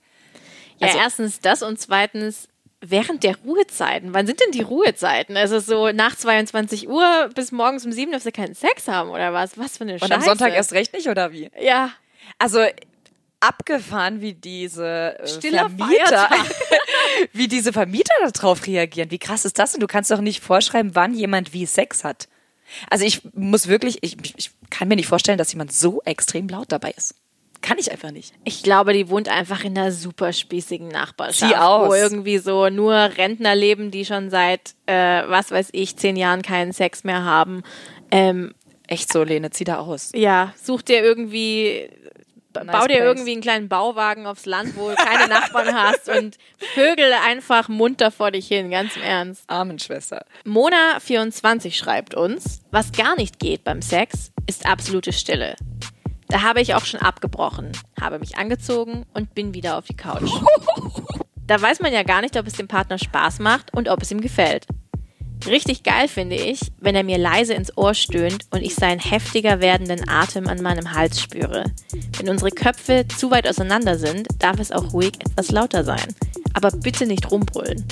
Ja, 0.77 0.87
also, 0.87 0.99
erstens 0.99 1.39
das 1.39 1.63
und 1.63 1.79
zweitens, 1.79 2.47
während 2.81 3.23
der 3.23 3.37
Ruhezeiten. 3.37 4.13
Wann 4.13 4.27
sind 4.27 4.39
denn 4.39 4.51
die 4.51 4.61
Ruhezeiten? 4.61 5.35
Also 5.35 5.59
so 5.59 5.91
nach 5.91 6.15
22 6.15 6.87
Uhr 6.87 7.31
bis 7.33 7.51
morgens 7.51 7.83
um 7.87 7.91
7 7.91 8.11
darfst 8.11 8.27
du 8.27 8.31
keinen 8.31 8.53
Sex 8.53 8.87
haben 8.87 9.09
oder 9.09 9.33
was? 9.33 9.57
Was 9.57 9.77
für 9.77 9.85
eine 9.85 9.97
Scheiße. 9.97 10.13
Und 10.13 10.19
am 10.19 10.21
Sonntag 10.21 10.53
erst 10.53 10.73
recht 10.73 10.93
nicht 10.93 11.07
oder 11.07 11.31
wie? 11.31 11.49
Ja. 11.59 11.89
Also 12.37 12.59
abgefahren, 13.39 14.21
wie 14.21 14.33
diese 14.33 15.19
äh, 15.19 15.27
Vermieter, 15.27 16.29
wie 17.33 17.47
diese 17.47 17.73
Vermieter 17.73 18.13
darauf 18.33 18.65
reagieren. 18.65 19.11
Wie 19.11 19.19
krass 19.19 19.45
ist 19.45 19.59
das 19.59 19.71
denn? 19.71 19.81
Du 19.81 19.87
kannst 19.87 20.11
doch 20.11 20.21
nicht 20.21 20.41
vorschreiben, 20.41 20.95
wann 20.95 21.13
jemand 21.13 21.53
wie 21.53 21.65
Sex 21.65 22.03
hat. 22.03 22.27
Also 22.89 23.05
ich 23.05 23.21
muss 23.33 23.67
wirklich, 23.67 23.99
ich, 24.01 24.17
ich 24.35 24.51
kann 24.69 24.87
mir 24.87 24.95
nicht 24.95 25.07
vorstellen, 25.07 25.37
dass 25.37 25.53
jemand 25.53 25.71
so 25.71 26.01
extrem 26.03 26.47
laut 26.47 26.71
dabei 26.71 26.91
ist. 26.91 27.15
Kann 27.61 27.77
ich 27.79 27.91
einfach 27.91 28.11
nicht. 28.11 28.33
Ich 28.43 28.63
glaube, 28.63 28.93
die 28.93 29.09
wohnt 29.09 29.29
einfach 29.29 29.63
in 29.63 29.77
einer 29.77 29.91
super 29.91 30.33
spießigen 30.33 30.87
Nachbarschaft. 30.87 31.51
Sie 31.51 31.55
aus. 31.55 31.89
Wo 31.89 31.93
irgendwie 31.93 32.37
so 32.37 32.69
nur 32.69 32.93
Rentner 32.93 33.55
leben, 33.55 33.91
die 33.91 34.05
schon 34.05 34.29
seit, 34.29 34.75
äh, 34.85 35.23
was 35.27 35.51
weiß 35.51 35.69
ich, 35.71 35.97
zehn 35.97 36.15
Jahren 36.15 36.41
keinen 36.41 36.73
Sex 36.73 37.03
mehr 37.03 37.23
haben. 37.23 37.63
Ähm, 38.11 38.53
Echt 38.87 39.11
so, 39.11 39.23
Lene, 39.23 39.49
zieh 39.49 39.63
da 39.63 39.77
aus. 39.77 40.11
Ja, 40.13 40.53
such 40.61 40.83
dir 40.83 41.03
irgendwie 41.03 41.89
nice 42.63 42.71
bau 42.71 42.87
dir 42.87 42.97
place. 42.97 43.05
irgendwie 43.05 43.31
einen 43.33 43.41
kleinen 43.41 43.69
Bauwagen 43.69 44.25
aufs 44.25 44.45
Land, 44.45 44.75
wo 44.75 44.89
du 44.89 44.95
keine 44.95 45.27
Nachbarn 45.27 45.73
hast 45.75 46.09
und 46.09 46.37
vögel 46.73 47.11
einfach 47.25 47.67
munter 47.69 48.11
vor 48.11 48.31
dich 48.31 48.47
hin, 48.47 48.71
ganz 48.71 48.95
im 48.95 49.01
Ernst. 49.01 49.43
Armen 49.47 49.79
Schwester. 49.79 50.25
Mona24 50.45 51.73
schreibt 51.73 52.15
uns, 52.15 52.61
was 52.71 52.91
gar 52.91 53.15
nicht 53.15 53.39
geht 53.39 53.63
beim 53.63 53.81
Sex, 53.81 54.31
ist 54.47 54.65
absolute 54.65 55.13
Stille. 55.13 55.55
Da 56.27 56.41
habe 56.41 56.61
ich 56.61 56.73
auch 56.73 56.85
schon 56.85 57.01
abgebrochen, 57.01 57.71
habe 57.99 58.19
mich 58.19 58.37
angezogen 58.37 59.05
und 59.13 59.35
bin 59.35 59.53
wieder 59.53 59.77
auf 59.77 59.85
die 59.85 59.95
Couch. 59.95 60.31
Da 61.47 61.61
weiß 61.61 61.79
man 61.79 61.93
ja 61.93 62.01
gar 62.01 62.21
nicht, 62.21 62.37
ob 62.37 62.47
es 62.47 62.53
dem 62.53 62.67
Partner 62.67 62.97
Spaß 62.97 63.37
macht 63.37 63.71
und 63.75 63.87
ob 63.87 64.01
es 64.01 64.11
ihm 64.11 64.19
gefällt. 64.19 64.65
Richtig 65.47 65.83
geil 65.83 66.07
finde 66.07 66.35
ich, 66.35 66.59
wenn 66.79 66.95
er 66.95 67.03
mir 67.03 67.17
leise 67.17 67.53
ins 67.53 67.77
Ohr 67.77 67.93
stöhnt 67.93 68.45
und 68.49 68.61
ich 68.61 68.75
seinen 68.75 68.99
heftiger 68.99 69.59
werdenden 69.59 70.09
Atem 70.09 70.47
an 70.47 70.61
meinem 70.61 70.93
Hals 70.93 71.21
spüre. 71.21 71.65
Wenn 72.17 72.29
unsere 72.29 72.51
Köpfe 72.51 73.05
zu 73.07 73.29
weit 73.31 73.47
auseinander 73.47 73.97
sind, 73.97 74.27
darf 74.39 74.59
es 74.59 74.71
auch 74.71 74.93
ruhig 74.93 75.13
etwas 75.19 75.51
lauter 75.51 75.83
sein. 75.83 76.15
Aber 76.53 76.71
bitte 76.71 77.05
nicht 77.05 77.29
rumbrüllen. 77.29 77.85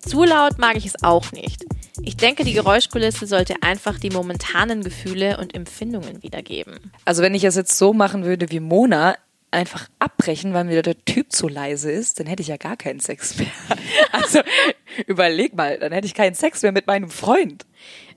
Zu 0.00 0.22
laut 0.24 0.58
mag 0.58 0.76
ich 0.76 0.86
es 0.86 1.02
auch 1.02 1.32
nicht. 1.32 1.64
Ich 2.02 2.16
denke, 2.16 2.44
die 2.44 2.52
Geräuschkulisse 2.52 3.26
sollte 3.26 3.54
einfach 3.62 3.98
die 3.98 4.10
momentanen 4.10 4.84
Gefühle 4.84 5.38
und 5.38 5.54
Empfindungen 5.54 6.22
wiedergeben. 6.22 6.92
Also 7.04 7.22
wenn 7.22 7.34
ich 7.34 7.42
es 7.42 7.56
jetzt 7.56 7.76
so 7.76 7.92
machen 7.92 8.24
würde 8.24 8.50
wie 8.50 8.60
Mona, 8.60 9.16
einfach 9.56 9.88
abbrechen, 9.98 10.54
weil 10.54 10.64
mir 10.64 10.82
der 10.82 11.02
Typ 11.04 11.32
zu 11.32 11.48
leise 11.48 11.90
ist, 11.90 12.20
dann 12.20 12.26
hätte 12.26 12.42
ich 12.42 12.48
ja 12.48 12.58
gar 12.58 12.76
keinen 12.76 13.00
Sex 13.00 13.38
mehr. 13.38 13.48
Also 14.12 14.40
überleg 15.06 15.54
mal, 15.54 15.78
dann 15.78 15.92
hätte 15.92 16.06
ich 16.06 16.14
keinen 16.14 16.34
Sex 16.34 16.62
mehr 16.62 16.72
mit 16.72 16.86
meinem 16.86 17.10
Freund. 17.10 17.66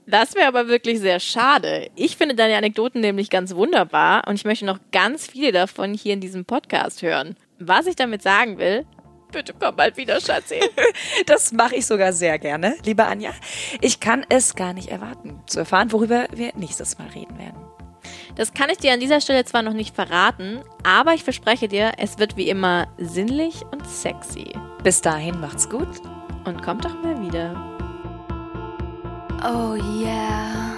Das 0.07 0.33
wäre 0.33 0.47
aber 0.47 0.67
wirklich 0.67 0.99
sehr 0.99 1.19
schade. 1.19 1.89
Ich 1.95 2.17
finde 2.17 2.35
deine 2.35 2.57
Anekdoten 2.57 3.01
nämlich 3.01 3.29
ganz 3.29 3.53
wunderbar 3.53 4.27
und 4.27 4.35
ich 4.35 4.45
möchte 4.45 4.65
noch 4.65 4.79
ganz 4.91 5.27
viele 5.27 5.51
davon 5.51 5.93
hier 5.93 6.13
in 6.13 6.21
diesem 6.21 6.45
Podcast 6.45 7.01
hören. 7.01 7.35
Was 7.59 7.85
ich 7.85 7.95
damit 7.95 8.23
sagen 8.23 8.57
will, 8.57 8.85
bitte 9.31 9.53
komm 9.59 9.75
bald 9.75 9.97
wieder, 9.97 10.19
Schatzi. 10.19 10.59
Das 11.25 11.51
mache 11.51 11.75
ich 11.75 11.85
sogar 11.85 12.13
sehr 12.13 12.39
gerne, 12.39 12.75
liebe 12.85 13.05
Anja. 13.05 13.31
Ich 13.81 13.99
kann 13.99 14.25
es 14.29 14.55
gar 14.55 14.73
nicht 14.73 14.89
erwarten, 14.89 15.41
zu 15.45 15.59
erfahren, 15.59 15.91
worüber 15.91 16.27
wir 16.31 16.53
nächstes 16.55 16.97
Mal 16.97 17.09
reden 17.09 17.37
werden. 17.37 17.68
Das 18.39 18.53
kann 18.53 18.69
ich 18.69 18.77
dir 18.77 18.93
an 18.93 19.01
dieser 19.01 19.19
Stelle 19.19 19.43
zwar 19.43 19.63
noch 19.63 19.73
nicht 19.73 19.93
verraten, 19.93 20.61
aber 20.83 21.13
ich 21.13 21.25
verspreche 21.25 21.67
dir, 21.67 21.91
es 21.97 22.19
wird 22.19 22.37
wie 22.37 22.47
immer 22.47 22.87
sinnlich 22.97 23.65
und 23.69 23.85
sexy. 23.85 24.53
Bis 24.81 25.01
dahin 25.01 25.41
macht's 25.41 25.69
gut. 25.69 25.99
Und 26.45 26.63
kommt 26.63 26.85
doch 26.85 27.03
mal 27.03 27.21
wieder. 27.21 27.53
Oh 29.43 29.75
yeah. 29.75 30.68